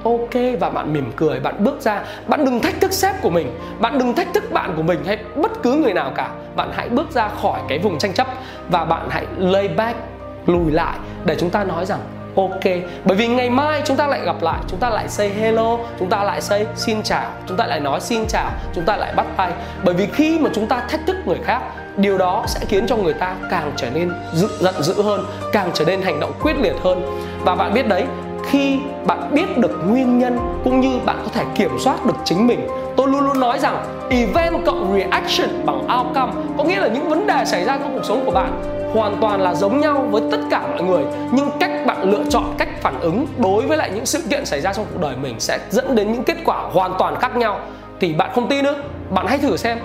ok 0.04 0.60
và 0.60 0.70
bạn 0.70 0.94
mỉm 0.94 1.12
cười, 1.16 1.40
bạn 1.40 1.64
bước 1.64 1.82
ra. 1.82 2.02
Bạn 2.28 2.46
đừng 2.46 2.60
thách 2.60 2.82
thức 2.82 2.94
sếp 2.94 3.22
của 3.22 3.30
mình. 3.30 3.48
Bạn 3.80 4.00
đừng 4.00 4.14
thách 4.14 4.34
thức 4.34 4.44
bạn 4.52 4.74
của 4.76 4.82
mình 4.82 5.00
hay 5.06 5.18
bất 5.36 5.64
cứ 5.64 5.74
người 5.74 5.94
nào 5.94 6.12
cả. 6.16 6.30
Bạn 6.56 6.70
hãy 6.74 6.90
bước 6.90 7.12
ra 7.12 7.30
khỏi 7.42 7.60
cái 7.68 7.80
vùng 7.80 7.98
tranh 7.98 8.14
chấp 8.14 8.28
và 8.70 8.86
bạn 8.86 9.08
hãy 9.10 9.26
lay 9.38 9.68
back, 9.68 9.98
lùi 10.46 10.72
lại 10.72 10.98
để 11.26 11.36
chúng 11.40 11.50
ta 11.50 11.64
nói 11.64 11.86
rằng 11.86 12.00
ok 12.36 12.64
bởi 13.06 13.18
vì 13.18 13.28
ngày 13.28 13.50
mai 13.50 13.82
chúng 13.86 13.98
ta 13.98 14.08
lại 14.08 14.22
gặp 14.26 14.36
lại 14.42 14.60
chúng 14.68 14.80
ta 14.80 14.90
lại 14.90 15.10
say 15.10 15.30
hello 15.30 15.78
chúng 16.00 16.10
ta 16.10 16.24
lại 16.24 16.42
say 16.42 16.66
xin 16.76 17.04
chào 17.04 17.24
chúng 17.48 17.58
ta 17.58 17.66
lại 17.66 17.80
nói 17.80 18.02
xin 18.02 18.26
chào 18.28 18.50
chúng 18.76 18.86
ta 18.86 18.98
lại 18.98 19.14
bắt 19.16 19.26
tay. 19.38 19.52
Bởi 19.84 19.94
vì 19.94 20.08
khi 20.14 20.40
mà 20.40 20.50
chúng 20.54 20.68
ta 20.68 20.84
thách 20.90 21.02
thức 21.08 21.16
người 21.26 21.40
khác 21.44 21.62
điều 21.98 22.18
đó 22.18 22.44
sẽ 22.48 22.60
khiến 22.68 22.88
cho 22.88 22.96
người 22.96 23.14
ta 23.14 23.36
càng 23.52 23.72
trở 23.76 23.90
nên 23.90 24.12
dữ, 24.34 24.48
giận 24.60 24.84
dữ 24.84 25.02
hơn 25.02 25.26
càng 25.52 25.72
trở 25.74 25.86
nên 25.86 26.02
hành 26.02 26.20
động 26.20 26.32
quyết 26.42 26.58
liệt 26.62 26.76
hơn. 26.84 27.20
Và 27.42 27.56
bạn 27.56 27.74
biết 27.74 27.88
đấy 27.88 28.06
khi 28.50 28.80
bạn 29.06 29.32
biết 29.34 29.58
được 29.58 29.80
nguyên 29.88 30.20
nhân 30.20 30.40
cũng 30.64 30.80
như 30.80 31.00
bạn 31.06 31.18
có 31.24 31.30
thể 31.34 31.44
kiểm 31.56 31.72
soát 31.80 32.06
được 32.06 32.16
chính 32.26 32.48
mình 32.48 32.68
tôi 32.98 33.08
luôn 33.08 33.22
luôn 33.22 33.40
nói 33.40 33.60
rằng 33.60 33.86
event 34.10 34.66
cộng 34.66 34.94
reaction 34.98 35.66
bằng 35.66 35.88
outcome 36.00 36.34
có 36.58 36.64
nghĩa 36.64 36.80
là 36.80 36.88
những 36.88 37.10
vấn 37.10 37.28
đề 37.28 37.46
xảy 37.46 37.66
ra 37.66 37.78
trong 37.78 37.94
cuộc 37.94 38.06
sống 38.06 38.26
của 38.26 38.32
bạn 38.32 38.83
hoàn 38.94 39.18
toàn 39.22 39.42
là 39.42 39.54
giống 39.54 39.82
nhau 39.82 40.08
với 40.12 40.22
tất 40.32 40.38
cả 40.50 40.68
mọi 40.72 40.84
người. 40.84 41.04
Nhưng 41.32 41.50
cách 41.60 41.72
bạn 41.86 42.12
lựa 42.12 42.24
chọn, 42.30 42.44
cách 42.58 42.70
phản 42.82 43.00
ứng 43.00 43.28
đối 43.38 43.68
với 43.68 43.78
lại 43.78 43.92
những 43.96 44.06
sự 44.06 44.22
kiện 44.30 44.46
xảy 44.46 44.62
ra 44.62 44.74
trong 44.74 44.86
cuộc 44.94 45.02
đời 45.02 45.16
mình 45.16 45.40
sẽ 45.40 45.60
dẫn 45.70 45.96
đến 45.96 46.12
những 46.12 46.24
kết 46.24 46.38
quả 46.46 46.58
hoàn 46.74 46.94
toàn 47.00 47.16
khác 47.20 47.36
nhau. 47.36 47.60
Thì 48.00 48.14
bạn 48.14 48.30
không 48.36 48.50
tin 48.50 48.66
nữa, 48.66 48.76
bạn 49.10 49.28
hãy 49.28 49.38
thử 49.38 49.58
xem. 49.58 49.80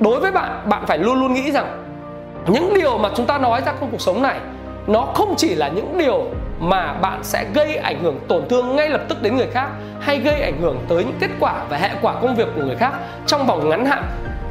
Đối 0.00 0.20
với 0.20 0.30
bạn 0.30 0.62
bạn 0.64 0.86
phải 0.86 0.98
luôn 0.98 1.20
luôn 1.20 1.34
nghĩ 1.34 1.50
rằng 1.52 1.84
những 2.46 2.74
điều 2.74 2.98
mà 2.98 3.08
chúng 3.16 3.26
ta 3.26 3.38
nói 3.38 3.60
ra 3.66 3.72
trong 3.80 3.90
cuộc 3.90 4.00
sống 4.00 4.22
này, 4.22 4.38
nó 4.86 5.06
không 5.14 5.34
chỉ 5.36 5.54
là 5.54 5.68
những 5.68 5.98
điều 5.98 6.24
mà 6.60 6.92
bạn 6.92 7.18
sẽ 7.22 7.44
gây 7.54 7.76
ảnh 7.76 8.02
hưởng 8.02 8.20
tổn 8.28 8.48
thương 8.48 8.76
ngay 8.76 8.88
lập 8.88 9.00
tức 9.08 9.22
đến 9.22 9.36
người 9.36 9.48
khác, 9.52 9.68
hay 10.00 10.18
gây 10.18 10.42
ảnh 10.42 10.60
hưởng 10.60 10.78
tới 10.88 11.04
những 11.04 11.16
kết 11.20 11.30
quả 11.40 11.54
và 11.68 11.76
hệ 11.76 11.90
quả 12.02 12.14
công 12.22 12.36
việc 12.36 12.48
của 12.56 12.62
người 12.62 12.76
khác 12.76 12.92
trong 13.26 13.46
vòng 13.46 13.68
ngắn 13.68 13.86
hạn. 13.86 14.02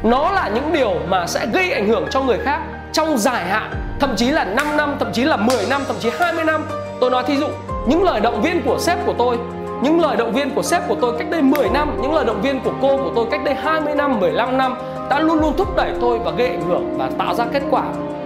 Nó 0.02 0.30
là 0.30 0.50
những 0.54 0.72
điều 0.72 0.94
mà 1.08 1.26
sẽ 1.26 1.46
gây 1.52 1.72
ảnh 1.72 1.88
hưởng 1.88 2.06
cho 2.10 2.22
người 2.22 2.38
khác 2.38 2.60
trong 2.92 3.18
dài 3.18 3.44
hạn 3.44 3.70
thậm 4.00 4.16
chí 4.16 4.30
là 4.30 4.44
5 4.44 4.76
năm, 4.76 4.96
thậm 4.98 5.12
chí 5.12 5.24
là 5.24 5.36
10 5.36 5.56
năm, 5.70 5.82
thậm 5.86 5.96
chí 6.00 6.10
20 6.18 6.44
năm. 6.44 6.66
Tôi 7.00 7.10
nói 7.10 7.24
thí 7.26 7.36
dụ, 7.36 7.46
những 7.88 8.02
lời 8.02 8.20
động 8.20 8.42
viên 8.42 8.62
của 8.62 8.78
sếp 8.80 9.06
của 9.06 9.14
tôi 9.18 9.38
những 9.82 10.00
lời 10.00 10.16
động 10.16 10.32
viên 10.32 10.54
của 10.54 10.62
sếp 10.62 10.88
của 10.88 10.96
tôi 11.00 11.14
cách 11.18 11.30
đây 11.30 11.42
10 11.42 11.68
năm, 11.68 11.98
những 12.02 12.14
lời 12.14 12.24
động 12.24 12.42
viên 12.42 12.60
của 12.60 12.72
cô 12.82 12.96
của 12.96 13.12
tôi 13.16 13.26
cách 13.30 13.40
đây 13.44 13.54
20 13.54 13.94
năm 13.94 14.20
15 14.20 14.58
năm 14.58 14.76
đã 15.10 15.20
luôn 15.20 15.40
luôn 15.40 15.52
thúc 15.56 15.76
đẩy 15.76 15.90
tôi 16.00 16.18
và 16.18 16.30
gây 16.30 16.48
ảnh 16.48 16.62
hưởng 16.68 16.98
và 16.98 17.10
tạo 17.18 17.34
ra 17.34 17.44
kết 17.52 17.62
quả. 17.70 17.82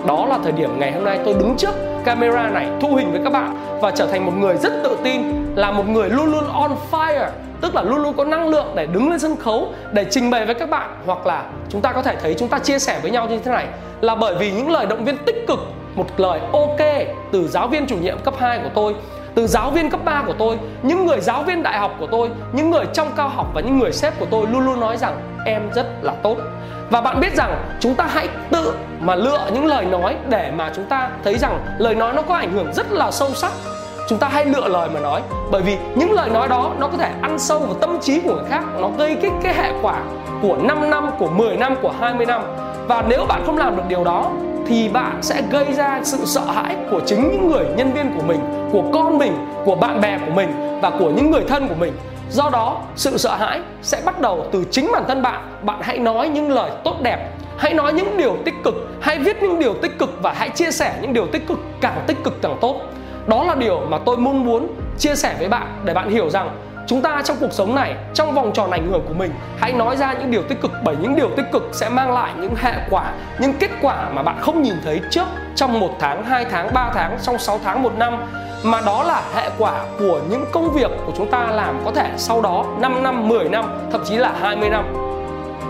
Đó 0.06 0.26
là 0.26 0.38
thời 0.42 0.52
điểm 0.52 0.78
ngày 0.78 0.92
hôm 0.92 1.04
nay 1.04 1.18
tôi 1.24 1.34
đứng 1.34 1.56
trước 1.56 1.74
camera 2.04 2.48
này, 2.48 2.68
thu 2.80 2.94
hình 2.96 3.12
với 3.12 3.20
các 3.24 3.32
bạn 3.32 3.78
và 3.80 3.90
trở 3.90 4.06
thành 4.06 4.26
một 4.26 4.32
người 4.38 4.56
rất 4.56 4.72
tự 4.84 4.96
tin, 5.04 5.22
là 5.56 5.70
một 5.70 5.88
người 5.88 6.08
luôn 6.08 6.32
luôn 6.32 6.44
on 6.52 6.70
fire, 6.90 7.28
tức 7.60 7.74
là 7.74 7.82
luôn 7.82 8.02
luôn 8.02 8.14
có 8.16 8.24
năng 8.24 8.48
lượng 8.48 8.66
để 8.74 8.86
đứng 8.86 9.10
lên 9.10 9.18
sân 9.18 9.36
khấu, 9.36 9.68
để 9.92 10.06
trình 10.10 10.30
bày 10.30 10.46
với 10.46 10.54
các 10.54 10.70
bạn 10.70 10.90
hoặc 11.06 11.26
là 11.26 11.44
chúng 11.68 11.80
ta 11.80 11.92
có 11.92 12.02
thể 12.02 12.16
thấy 12.22 12.34
chúng 12.34 12.48
ta 12.48 12.58
chia 12.58 12.78
sẻ 12.78 12.98
với 13.02 13.10
nhau 13.10 13.26
như 13.28 13.38
thế 13.38 13.50
này. 13.50 13.66
Là 14.00 14.14
bởi 14.14 14.34
vì 14.34 14.52
những 14.52 14.70
lời 14.70 14.86
động 14.86 15.04
viên 15.04 15.16
tích 15.16 15.44
cực, 15.48 15.58
một 15.94 16.06
lời 16.16 16.40
ok 16.52 17.06
từ 17.32 17.48
giáo 17.48 17.68
viên 17.68 17.86
chủ 17.86 17.96
nhiệm 17.96 18.18
cấp 18.18 18.34
2 18.38 18.58
của 18.58 18.70
tôi 18.74 18.94
từ 19.34 19.46
giáo 19.46 19.70
viên 19.70 19.90
cấp 19.90 20.00
3 20.04 20.22
của 20.26 20.34
tôi, 20.38 20.58
những 20.82 21.06
người 21.06 21.20
giáo 21.20 21.42
viên 21.42 21.62
đại 21.62 21.78
học 21.78 21.96
của 21.98 22.06
tôi, 22.06 22.30
những 22.52 22.70
người 22.70 22.84
trong 22.92 23.08
cao 23.16 23.28
học 23.28 23.46
và 23.54 23.60
những 23.60 23.78
người 23.78 23.92
sếp 23.92 24.20
của 24.20 24.26
tôi 24.30 24.46
luôn 24.46 24.64
luôn 24.64 24.80
nói 24.80 24.96
rằng 24.96 25.16
em 25.44 25.62
rất 25.74 25.86
là 26.02 26.12
tốt. 26.22 26.36
Và 26.90 27.00
bạn 27.00 27.20
biết 27.20 27.36
rằng 27.36 27.64
chúng 27.80 27.94
ta 27.94 28.06
hãy 28.06 28.28
tự 28.50 28.74
mà 29.00 29.14
lựa 29.14 29.50
những 29.52 29.66
lời 29.66 29.84
nói 29.84 30.16
để 30.28 30.52
mà 30.56 30.72
chúng 30.76 30.84
ta 30.84 31.10
thấy 31.24 31.38
rằng 31.38 31.58
lời 31.78 31.94
nói 31.94 32.12
nó 32.12 32.22
có 32.22 32.34
ảnh 32.34 32.52
hưởng 32.52 32.72
rất 32.72 32.92
là 32.92 33.10
sâu 33.10 33.30
sắc 33.34 33.52
chúng 34.08 34.18
ta 34.18 34.28
hãy 34.28 34.44
lựa 34.44 34.68
lời 34.68 34.88
mà 34.94 35.00
nói 35.00 35.22
bởi 35.50 35.62
vì 35.62 35.78
những 35.94 36.12
lời 36.12 36.30
nói 36.30 36.48
đó 36.48 36.70
nó 36.78 36.88
có 36.88 36.98
thể 36.98 37.10
ăn 37.22 37.38
sâu 37.38 37.58
vào 37.58 37.74
tâm 37.74 37.98
trí 38.00 38.20
của 38.20 38.34
người 38.34 38.44
khác 38.48 38.64
nó 38.80 38.90
gây 38.98 39.16
cái 39.22 39.30
cái 39.42 39.54
hệ 39.54 39.72
quả 39.82 40.00
của 40.42 40.56
5 40.62 40.90
năm 40.90 41.10
của 41.18 41.28
10 41.30 41.56
năm 41.56 41.76
của 41.82 41.92
20 42.00 42.26
năm 42.26 42.42
và 42.88 43.04
nếu 43.08 43.24
bạn 43.28 43.42
không 43.46 43.58
làm 43.58 43.76
được 43.76 43.82
điều 43.88 44.04
đó 44.04 44.30
thì 44.66 44.88
bạn 44.88 45.18
sẽ 45.22 45.42
gây 45.50 45.72
ra 45.72 46.00
sự 46.02 46.18
sợ 46.24 46.40
hãi 46.40 46.76
của 46.90 47.00
chính 47.06 47.28
những 47.32 47.50
người 47.50 47.64
nhân 47.76 47.92
viên 47.92 48.12
của 48.16 48.22
mình, 48.22 48.40
của 48.72 48.82
con 48.92 49.18
mình, 49.18 49.32
của 49.64 49.74
bạn 49.74 50.00
bè 50.00 50.18
của 50.26 50.32
mình 50.32 50.78
và 50.82 50.90
của 50.98 51.10
những 51.10 51.30
người 51.30 51.42
thân 51.48 51.68
của 51.68 51.74
mình. 51.74 51.92
Do 52.30 52.50
đó, 52.52 52.80
sự 52.96 53.18
sợ 53.18 53.34
hãi 53.34 53.60
sẽ 53.82 54.02
bắt 54.04 54.20
đầu 54.20 54.46
từ 54.52 54.64
chính 54.70 54.90
bản 54.92 55.04
thân 55.08 55.22
bạn. 55.22 55.40
Bạn 55.62 55.78
hãy 55.82 55.98
nói 55.98 56.28
những 56.28 56.52
lời 56.52 56.70
tốt 56.84 56.96
đẹp, 57.02 57.30
hãy 57.58 57.74
nói 57.74 57.92
những 57.92 58.16
điều 58.16 58.36
tích 58.44 58.54
cực, 58.64 58.74
hãy 59.00 59.18
viết 59.18 59.42
những 59.42 59.58
điều 59.58 59.74
tích 59.74 59.98
cực 59.98 60.22
và 60.22 60.32
hãy 60.32 60.48
chia 60.48 60.70
sẻ 60.70 60.94
những 61.00 61.12
điều 61.12 61.26
tích 61.26 61.46
cực, 61.46 61.58
càng 61.80 62.04
tích 62.06 62.24
cực 62.24 62.42
càng 62.42 62.56
tốt. 62.60 62.80
Đó 63.26 63.44
là 63.44 63.54
điều 63.54 63.80
mà 63.88 63.98
tôi 63.98 64.16
mong 64.16 64.44
muốn 64.44 64.66
chia 64.98 65.14
sẻ 65.14 65.34
với 65.38 65.48
bạn 65.48 65.66
để 65.84 65.94
bạn 65.94 66.10
hiểu 66.10 66.30
rằng 66.30 66.50
chúng 66.86 67.02
ta 67.02 67.22
trong 67.24 67.36
cuộc 67.40 67.52
sống 67.52 67.74
này 67.74 67.94
trong 68.14 68.34
vòng 68.34 68.50
tròn 68.54 68.70
ảnh 68.70 68.90
hưởng 68.90 69.02
của 69.08 69.14
mình 69.14 69.30
hãy 69.58 69.72
nói 69.72 69.96
ra 69.96 70.12
những 70.12 70.30
điều 70.30 70.42
tích 70.42 70.60
cực 70.60 70.70
bởi 70.84 70.96
những 71.00 71.16
điều 71.16 71.30
tích 71.36 71.46
cực 71.52 71.68
sẽ 71.72 71.88
mang 71.88 72.12
lại 72.12 72.32
những 72.40 72.54
hệ 72.56 72.72
quả 72.90 73.12
những 73.38 73.52
kết 73.52 73.70
quả 73.82 74.10
mà 74.14 74.22
bạn 74.22 74.36
không 74.40 74.62
nhìn 74.62 74.74
thấy 74.84 75.00
trước 75.10 75.24
trong 75.56 75.80
một 75.80 75.90
tháng, 76.00 76.24
2 76.24 76.44
tháng, 76.50 76.74
3 76.74 76.90
tháng, 76.94 77.18
trong 77.22 77.38
6 77.38 77.60
tháng, 77.64 77.82
một 77.82 77.92
năm 77.98 78.24
mà 78.62 78.80
đó 78.80 79.02
là 79.02 79.22
hệ 79.34 79.50
quả 79.58 79.84
của 79.98 80.20
những 80.30 80.44
công 80.52 80.70
việc 80.70 80.90
của 81.06 81.12
chúng 81.16 81.30
ta 81.30 81.46
làm 81.46 81.80
có 81.84 81.90
thể 81.90 82.10
sau 82.16 82.40
đó 82.40 82.64
5 82.80 83.02
năm, 83.02 83.28
10 83.28 83.48
năm, 83.48 83.64
thậm 83.92 84.02
chí 84.04 84.16
là 84.16 84.32
20 84.40 84.68
năm. 84.68 84.84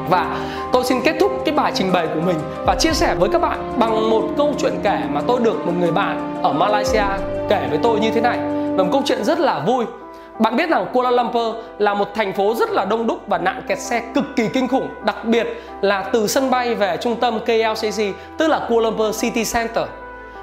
Và 0.08 0.36
tôi 0.72 0.84
xin 0.84 1.00
kết 1.04 1.16
thúc 1.20 1.32
cái 1.44 1.54
bài 1.54 1.72
trình 1.74 1.92
bày 1.92 2.06
của 2.14 2.20
mình 2.20 2.36
và 2.66 2.74
chia 2.78 2.92
sẻ 2.92 3.14
với 3.14 3.28
các 3.32 3.40
bạn 3.42 3.72
bằng 3.78 4.10
một 4.10 4.22
câu 4.36 4.54
chuyện 4.58 4.74
kể 4.82 4.98
mà 5.12 5.20
tôi 5.26 5.40
được 5.40 5.66
một 5.66 5.72
người 5.80 5.92
bạn 5.92 6.40
ở 6.42 6.52
Malaysia 6.52 7.04
kể 7.48 7.66
với 7.70 7.78
tôi 7.82 8.00
như 8.00 8.10
thế 8.10 8.20
này. 8.20 8.38
Và 8.76 8.84
một 8.84 8.88
câu 8.92 9.02
chuyện 9.04 9.24
rất 9.24 9.40
là 9.40 9.58
vui 9.66 9.84
bạn 10.38 10.56
biết 10.56 10.70
rằng 10.70 10.86
Kuala 10.92 11.10
Lumpur 11.10 11.54
là 11.78 11.94
một 11.94 12.08
thành 12.14 12.32
phố 12.32 12.54
rất 12.54 12.70
là 12.70 12.84
đông 12.84 13.06
đúc 13.06 13.18
và 13.26 13.38
nạn 13.38 13.62
kẹt 13.68 13.78
xe 13.78 14.02
cực 14.14 14.24
kỳ 14.36 14.48
kinh 14.48 14.68
khủng, 14.68 14.88
đặc 15.04 15.24
biệt 15.24 15.46
là 15.80 16.02
từ 16.12 16.26
sân 16.26 16.50
bay 16.50 16.74
về 16.74 16.96
trung 17.00 17.16
tâm 17.16 17.40
KLCC, 17.40 18.02
tức 18.38 18.48
là 18.48 18.66
Kuala 18.68 18.90
Lumpur 18.90 19.20
City 19.20 19.44
Center. 19.44 19.84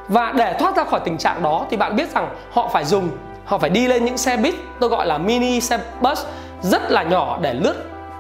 Và 0.08 0.34
để 0.38 0.56
thoát 0.60 0.76
ra 0.76 0.84
khỏi 0.84 1.00
tình 1.06 1.18
trạng 1.18 1.44
đó 1.44 1.66
thì 1.70 1.78
bạn 1.78 1.96
biết 1.96 2.14
rằng 2.14 2.30
họ 2.52 2.70
phải 2.74 2.86
dùng, 2.86 3.10
họ 3.46 3.58
phải 3.58 3.70
đi 3.70 3.88
lên 3.88 4.06
những 4.06 4.18
xe 4.18 4.38
buýt, 4.38 4.56
tôi 4.80 4.90
gọi 4.90 5.06
là 5.06 5.18
mini 5.18 5.62
xe 5.62 5.80
bus 6.02 6.26
rất 6.62 6.92
là 6.92 7.04
nhỏ 7.04 7.38
để 7.42 7.54
lướt 7.54 7.76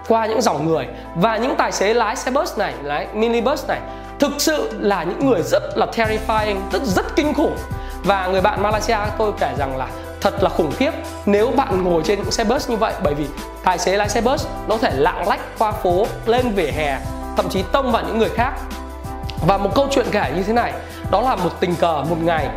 qua 0.07 0.25
những 0.25 0.41
dòng 0.41 0.67
người 0.67 0.87
và 1.15 1.37
những 1.37 1.55
tài 1.55 1.71
xế 1.71 1.93
lái 1.93 2.15
xe 2.15 2.31
bus 2.31 2.57
này, 2.57 2.73
lái 2.83 3.07
mini 3.13 3.41
bus 3.41 3.67
này 3.67 3.79
thực 4.19 4.31
sự 4.37 4.71
là 4.79 5.03
những 5.03 5.29
người 5.29 5.41
rất 5.41 5.63
là 5.75 5.85
terrifying, 5.85 6.57
rất 6.71 6.81
rất 6.83 7.15
kinh 7.15 7.33
khủng 7.33 7.55
và 8.03 8.27
người 8.27 8.41
bạn 8.41 8.63
Malaysia 8.63 8.97
tôi 9.17 9.31
kể 9.39 9.53
rằng 9.57 9.77
là 9.77 9.87
thật 10.21 10.43
là 10.43 10.49
khủng 10.49 10.71
khiếp 10.71 10.91
nếu 11.25 11.51
bạn 11.55 11.83
ngồi 11.83 12.01
trên 12.05 12.31
xe 12.31 12.43
bus 12.43 12.69
như 12.69 12.75
vậy 12.75 12.93
bởi 13.03 13.13
vì 13.13 13.25
tài 13.63 13.79
xế 13.79 13.97
lái 13.97 14.09
xe 14.09 14.21
bus 14.21 14.45
nó 14.67 14.75
có 14.75 14.77
thể 14.77 14.91
lạng 14.95 15.27
lách 15.27 15.39
qua 15.59 15.71
phố, 15.71 16.05
lên 16.25 16.51
vỉa 16.51 16.71
hè, 16.71 16.99
thậm 17.37 17.49
chí 17.49 17.63
tông 17.71 17.91
vào 17.91 18.03
những 18.07 18.17
người 18.17 18.29
khác 18.29 18.53
và 19.47 19.57
một 19.57 19.69
câu 19.75 19.87
chuyện 19.91 20.05
kể 20.11 20.31
như 20.35 20.43
thế 20.43 20.53
này, 20.53 20.73
đó 21.11 21.21
là 21.21 21.35
một 21.35 21.49
tình 21.59 21.75
cờ 21.75 22.03
một 22.09 22.17
ngày 22.23 22.49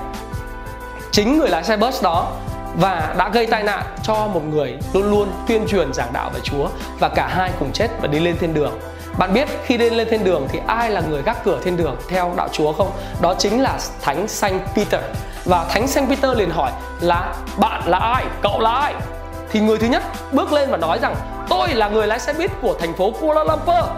chính 1.13 1.39
người 1.39 1.49
lái 1.49 1.65
xe 1.65 1.77
bus 1.77 2.03
đó 2.03 2.33
và 2.77 3.15
đã 3.19 3.29
gây 3.29 3.47
tai 3.47 3.63
nạn 3.63 3.83
cho 4.03 4.15
một 4.15 4.43
người 4.51 4.79
luôn 4.93 5.11
luôn 5.11 5.33
tuyên 5.47 5.67
truyền 5.69 5.93
giảng 5.93 6.13
đạo 6.13 6.31
về 6.35 6.41
Chúa 6.43 6.69
và 6.99 7.09
cả 7.09 7.29
hai 7.29 7.51
cùng 7.59 7.73
chết 7.73 7.89
và 8.01 8.07
đi 8.07 8.19
lên 8.21 8.37
thiên 8.39 8.55
đường. 8.55 8.79
Bạn 9.19 9.35
biết 9.35 9.49
khi 9.65 9.77
đi 9.77 9.91
lên 9.91 10.09
thiên 10.11 10.25
đường 10.25 10.49
thì 10.53 10.61
ai 10.67 10.91
là 10.91 11.01
người 11.01 11.23
gác 11.23 11.45
cửa 11.45 11.59
thiên 11.65 11.77
đường 11.77 11.97
theo 12.09 12.33
đạo 12.37 12.49
Chúa 12.53 12.73
không? 12.73 12.91
Đó 13.21 13.35
chính 13.39 13.63
là 13.63 13.79
Thánh 14.03 14.29
Saint 14.29 14.61
Peter 14.75 15.01
và 15.45 15.67
thánh 15.69 15.89
Saint 15.89 16.09
Peter 16.09 16.37
liền 16.37 16.51
hỏi 16.51 16.71
là 17.01 17.35
bạn 17.59 17.83
là 17.87 17.99
ai? 17.99 18.25
Cậu 18.43 18.61
là 18.61 18.71
ai? 18.71 18.95
Thì 19.51 19.61
người 19.61 19.79
thứ 19.79 19.87
nhất 19.87 20.03
bước 20.33 20.53
lên 20.53 20.71
và 20.71 20.77
nói 20.77 20.99
rằng 21.03 21.15
tôi 21.49 21.69
là 21.69 21.89
người 21.89 22.07
lái 22.07 22.19
xe 22.19 22.33
buýt 22.33 22.51
của 22.63 22.75
thành 22.81 22.93
phố 22.93 23.13
Kuala 23.21 23.45
Lumpur. 23.45 23.91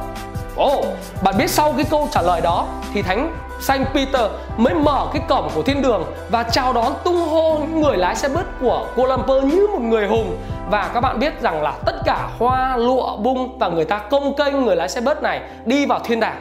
Ồ, 0.56 0.78
oh, 0.78 0.86
bạn 1.22 1.34
biết 1.38 1.50
sau 1.50 1.72
cái 1.72 1.84
câu 1.90 2.08
trả 2.12 2.22
lời 2.22 2.40
đó 2.40 2.66
thì 2.94 3.02
thánh 3.02 3.36
Saint 3.60 3.86
Peter 3.94 4.30
mới 4.56 4.74
mở 4.74 5.06
cái 5.12 5.22
cổng 5.28 5.48
của 5.54 5.62
thiên 5.62 5.82
đường 5.82 6.04
và 6.30 6.42
chào 6.42 6.72
đón 6.72 6.92
tung 7.04 7.28
hô 7.28 7.58
những 7.58 7.80
người 7.80 7.96
lái 7.96 8.16
xe 8.16 8.28
buýt 8.28 8.46
của 8.60 8.86
Kuala 8.96 9.16
Lumpur 9.16 9.44
như 9.44 9.66
một 9.72 9.80
người 9.80 10.06
hùng. 10.06 10.36
Và 10.70 10.90
các 10.94 11.00
bạn 11.00 11.18
biết 11.18 11.42
rằng 11.42 11.62
là 11.62 11.72
tất 11.86 11.94
cả 12.04 12.28
hoa 12.38 12.76
lụa 12.76 13.16
bung 13.16 13.58
và 13.58 13.68
người 13.68 13.84
ta 13.84 13.98
công 13.98 14.34
kênh 14.34 14.64
người 14.64 14.76
lái 14.76 14.88
xe 14.88 15.00
buýt 15.00 15.22
này 15.22 15.40
đi 15.64 15.86
vào 15.86 15.98
thiên 16.04 16.20
đàng. 16.20 16.40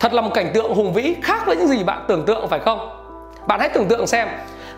Thật 0.00 0.12
là 0.14 0.22
một 0.22 0.30
cảnh 0.34 0.50
tượng 0.54 0.74
hùng 0.74 0.92
vĩ 0.92 1.14
khác 1.22 1.42
với 1.46 1.56
những 1.56 1.68
gì 1.68 1.84
bạn 1.84 2.04
tưởng 2.08 2.26
tượng 2.26 2.48
phải 2.48 2.60
không? 2.60 3.07
Bạn 3.48 3.60
hãy 3.60 3.68
tưởng 3.68 3.88
tượng 3.88 4.06
xem, 4.06 4.28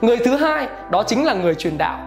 người 0.00 0.16
thứ 0.16 0.36
hai 0.36 0.68
đó 0.90 1.02
chính 1.02 1.24
là 1.24 1.34
người 1.34 1.54
truyền 1.54 1.78
đạo. 1.78 1.98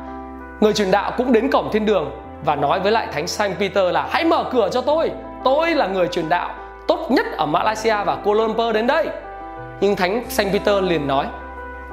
Người 0.59 0.73
truyền 0.73 0.91
đạo 0.91 1.11
cũng 1.17 1.31
đến 1.31 1.51
cổng 1.51 1.69
thiên 1.71 1.85
đường 1.85 2.11
và 2.45 2.55
nói 2.55 2.79
với 2.79 2.91
lại 2.91 3.07
thánh 3.11 3.27
Saint 3.27 3.59
Peter 3.59 3.93
là, 3.93 4.07
hãy 4.11 4.25
mở 4.25 4.43
cửa 4.53 4.69
cho 4.71 4.81
tôi. 4.81 5.11
Tôi 5.43 5.71
là 5.71 5.87
người 5.87 6.07
truyền 6.07 6.29
đạo 6.29 6.49
tốt 6.87 7.07
nhất 7.09 7.25
ở 7.37 7.45
Malaysia 7.45 8.03
và 8.05 8.15
Kuala 8.15 8.43
Lumpur 8.43 8.73
đến 8.75 8.87
đây. 8.87 9.07
Nhưng 9.81 9.95
thánh 9.95 10.23
Saint 10.29 10.51
Peter 10.51 10.83
liền 10.83 11.07
nói, 11.07 11.25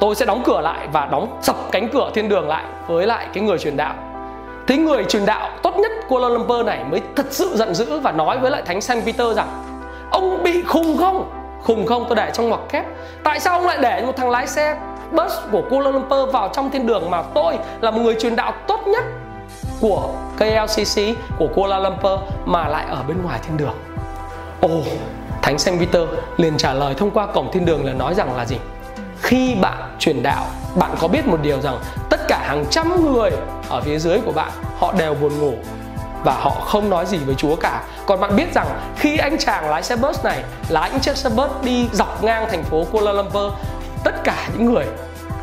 tôi 0.00 0.14
sẽ 0.14 0.26
đóng 0.26 0.42
cửa 0.44 0.60
lại 0.60 0.88
và 0.92 1.08
đóng 1.12 1.38
sập 1.42 1.56
cánh 1.72 1.88
cửa 1.88 2.10
thiên 2.14 2.28
đường 2.28 2.48
lại 2.48 2.64
với 2.86 3.06
lại 3.06 3.26
cái 3.34 3.44
người 3.44 3.58
truyền 3.58 3.76
đạo. 3.76 3.94
Thế 4.66 4.76
người 4.76 5.04
truyền 5.04 5.26
đạo 5.26 5.50
tốt 5.62 5.76
nhất 5.76 5.92
Kuala 6.08 6.28
Lumpur 6.28 6.66
này 6.66 6.84
mới 6.90 7.00
thật 7.16 7.26
sự 7.30 7.56
giận 7.56 7.74
dữ 7.74 7.98
và 7.98 8.12
nói 8.12 8.38
với 8.38 8.50
lại 8.50 8.62
thánh 8.66 8.80
Saint 8.80 9.04
Peter 9.04 9.36
rằng, 9.36 9.48
ông 10.10 10.42
bị 10.42 10.62
khùng 10.62 10.96
không? 10.96 11.39
Khùng 11.62 11.86
không, 11.86 12.04
tôi 12.08 12.16
để 12.16 12.30
trong 12.34 12.48
ngoặc 12.48 12.60
kép. 12.68 12.84
Tại 13.24 13.40
sao 13.40 13.54
ông 13.54 13.66
lại 13.66 13.78
để 13.82 14.02
một 14.06 14.16
thằng 14.16 14.30
lái 14.30 14.46
xe 14.46 14.76
bus 15.12 15.32
của 15.52 15.62
Kuala 15.70 15.90
Lumpur 15.90 16.32
vào 16.32 16.50
trong 16.52 16.70
thiên 16.70 16.86
đường 16.86 17.10
mà 17.10 17.22
tôi 17.22 17.58
là 17.80 17.90
một 17.90 18.00
người 18.00 18.14
truyền 18.20 18.36
đạo 18.36 18.52
tốt 18.66 18.80
nhất 18.86 19.04
của 19.80 20.08
KLCC 20.36 21.02
của 21.38 21.48
Kuala 21.54 21.78
Lumpur 21.78 22.20
mà 22.44 22.68
lại 22.68 22.84
ở 22.88 23.02
bên 23.08 23.22
ngoài 23.22 23.40
thiên 23.42 23.56
đường? 23.56 23.74
Ồ, 24.60 24.68
Thánh 25.42 25.58
Saint 25.58 25.80
Peter 25.80 26.02
liền 26.36 26.56
trả 26.56 26.72
lời 26.74 26.94
thông 26.94 27.10
qua 27.10 27.26
cổng 27.26 27.52
thiên 27.52 27.64
đường 27.64 27.86
là 27.86 27.92
nói 27.92 28.14
rằng 28.14 28.36
là 28.36 28.46
gì? 28.46 28.56
Khi 29.22 29.54
bạn 29.54 29.96
truyền 29.98 30.22
đạo, 30.22 30.46
bạn 30.74 30.90
có 31.00 31.08
biết 31.08 31.26
một 31.26 31.38
điều 31.42 31.60
rằng 31.60 31.78
tất 32.10 32.20
cả 32.28 32.44
hàng 32.48 32.64
trăm 32.70 33.12
người 33.12 33.30
ở 33.68 33.80
phía 33.80 33.98
dưới 33.98 34.18
của 34.24 34.32
bạn, 34.32 34.50
họ 34.78 34.92
đều 34.98 35.14
buồn 35.14 35.38
ngủ 35.38 35.54
và 36.24 36.34
họ 36.40 36.50
không 36.50 36.90
nói 36.90 37.06
gì 37.06 37.18
với 37.18 37.34
Chúa 37.34 37.56
cả. 37.56 37.82
Còn 38.06 38.20
bạn 38.20 38.36
biết 38.36 38.54
rằng 38.54 38.66
khi 38.96 39.16
anh 39.16 39.38
chàng 39.38 39.70
lái 39.70 39.82
xe 39.82 39.96
bus 39.96 40.24
này 40.24 40.42
lái 40.68 40.90
những 40.90 41.00
chiếc 41.00 41.16
xe 41.16 41.30
bus 41.30 41.50
đi 41.62 41.88
dọc 41.92 42.24
ngang 42.24 42.46
thành 42.50 42.64
phố 42.64 42.84
Kuala 42.92 43.12
Lumpur, 43.12 43.52
tất 44.04 44.24
cả 44.24 44.48
những 44.52 44.72
người 44.72 44.84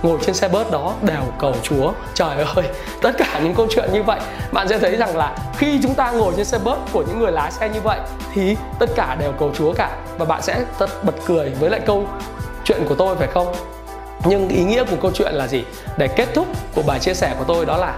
ngồi 0.01 0.19
trên 0.25 0.35
xe 0.35 0.47
bus 0.47 0.71
đó 0.71 0.93
đều 1.01 1.21
cầu 1.39 1.55
Chúa. 1.63 1.91
Trời 2.13 2.37
ơi, 2.55 2.65
tất 3.01 3.11
cả 3.17 3.39
những 3.43 3.55
câu 3.55 3.67
chuyện 3.69 3.89
như 3.93 4.03
vậy, 4.03 4.19
bạn 4.51 4.67
sẽ 4.67 4.79
thấy 4.79 4.95
rằng 4.95 5.17
là 5.17 5.37
khi 5.57 5.79
chúng 5.83 5.95
ta 5.95 6.11
ngồi 6.11 6.33
trên 6.37 6.45
xe 6.45 6.57
bus 6.57 6.77
của 6.93 7.03
những 7.07 7.19
người 7.19 7.31
lái 7.31 7.51
xe 7.51 7.69
như 7.69 7.81
vậy 7.81 7.99
thì 8.33 8.57
tất 8.79 8.89
cả 8.95 9.15
đều 9.19 9.31
cầu 9.31 9.51
Chúa 9.57 9.73
cả 9.73 9.97
và 10.17 10.25
bạn 10.25 10.41
sẽ 10.41 10.59
rất 10.79 11.03
bật 11.03 11.15
cười 11.25 11.49
với 11.49 11.69
lại 11.69 11.79
câu 11.85 12.07
chuyện 12.63 12.85
của 12.89 12.95
tôi 12.95 13.15
phải 13.15 13.27
không? 13.27 13.55
Nhưng 14.25 14.49
ý 14.49 14.63
nghĩa 14.63 14.83
của 14.83 14.95
câu 15.01 15.11
chuyện 15.13 15.33
là 15.33 15.47
gì? 15.47 15.65
Để 15.97 16.07
kết 16.07 16.27
thúc 16.33 16.47
của 16.75 16.81
bài 16.81 16.99
chia 16.99 17.13
sẻ 17.13 17.35
của 17.39 17.43
tôi 17.43 17.65
đó 17.65 17.77
là 17.77 17.93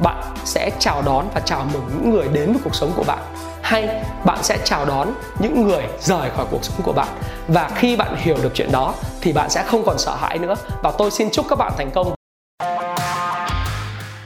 bạn 0.00 0.22
sẽ 0.46 0.70
chào 0.78 1.02
đón 1.02 1.28
và 1.34 1.40
chào 1.40 1.66
mừng 1.72 1.90
những 1.94 2.10
người 2.10 2.28
đến 2.32 2.52
với 2.52 2.60
cuộc 2.64 2.74
sống 2.74 2.92
của 2.96 3.04
bạn. 3.04 3.18
Hay 3.62 3.88
bạn 4.24 4.38
sẽ 4.42 4.58
chào 4.64 4.84
đón 4.84 5.12
những 5.38 5.68
người 5.68 5.84
rời 6.00 6.30
khỏi 6.36 6.46
cuộc 6.50 6.64
sống 6.64 6.80
của 6.82 6.92
bạn. 6.92 7.08
Và 7.48 7.70
khi 7.76 7.96
bạn 7.96 8.16
hiểu 8.16 8.36
được 8.42 8.50
chuyện 8.54 8.72
đó, 8.72 8.94
thì 9.20 9.32
bạn 9.32 9.50
sẽ 9.50 9.62
không 9.66 9.82
còn 9.86 9.98
sợ 9.98 10.16
hãi 10.20 10.38
nữa. 10.38 10.54
Và 10.82 10.92
tôi 10.98 11.10
xin 11.10 11.30
chúc 11.30 11.46
các 11.48 11.56
bạn 11.56 11.72
thành 11.76 11.90
công. 11.94 12.14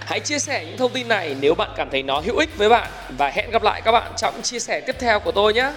Hãy 0.00 0.20
chia 0.20 0.38
sẻ 0.38 0.64
những 0.64 0.78
thông 0.78 0.92
tin 0.92 1.08
này 1.08 1.36
nếu 1.40 1.54
bạn 1.54 1.70
cảm 1.76 1.90
thấy 1.90 2.02
nó 2.02 2.20
hữu 2.24 2.38
ích 2.38 2.58
với 2.58 2.68
bạn. 2.68 2.88
Và 3.18 3.28
hẹn 3.28 3.50
gặp 3.50 3.62
lại 3.62 3.82
các 3.84 3.92
bạn 3.92 4.12
trong 4.16 4.42
chia 4.42 4.58
sẻ 4.58 4.80
tiếp 4.80 4.96
theo 5.00 5.20
của 5.20 5.32
tôi 5.32 5.54
nhé. 5.54 5.72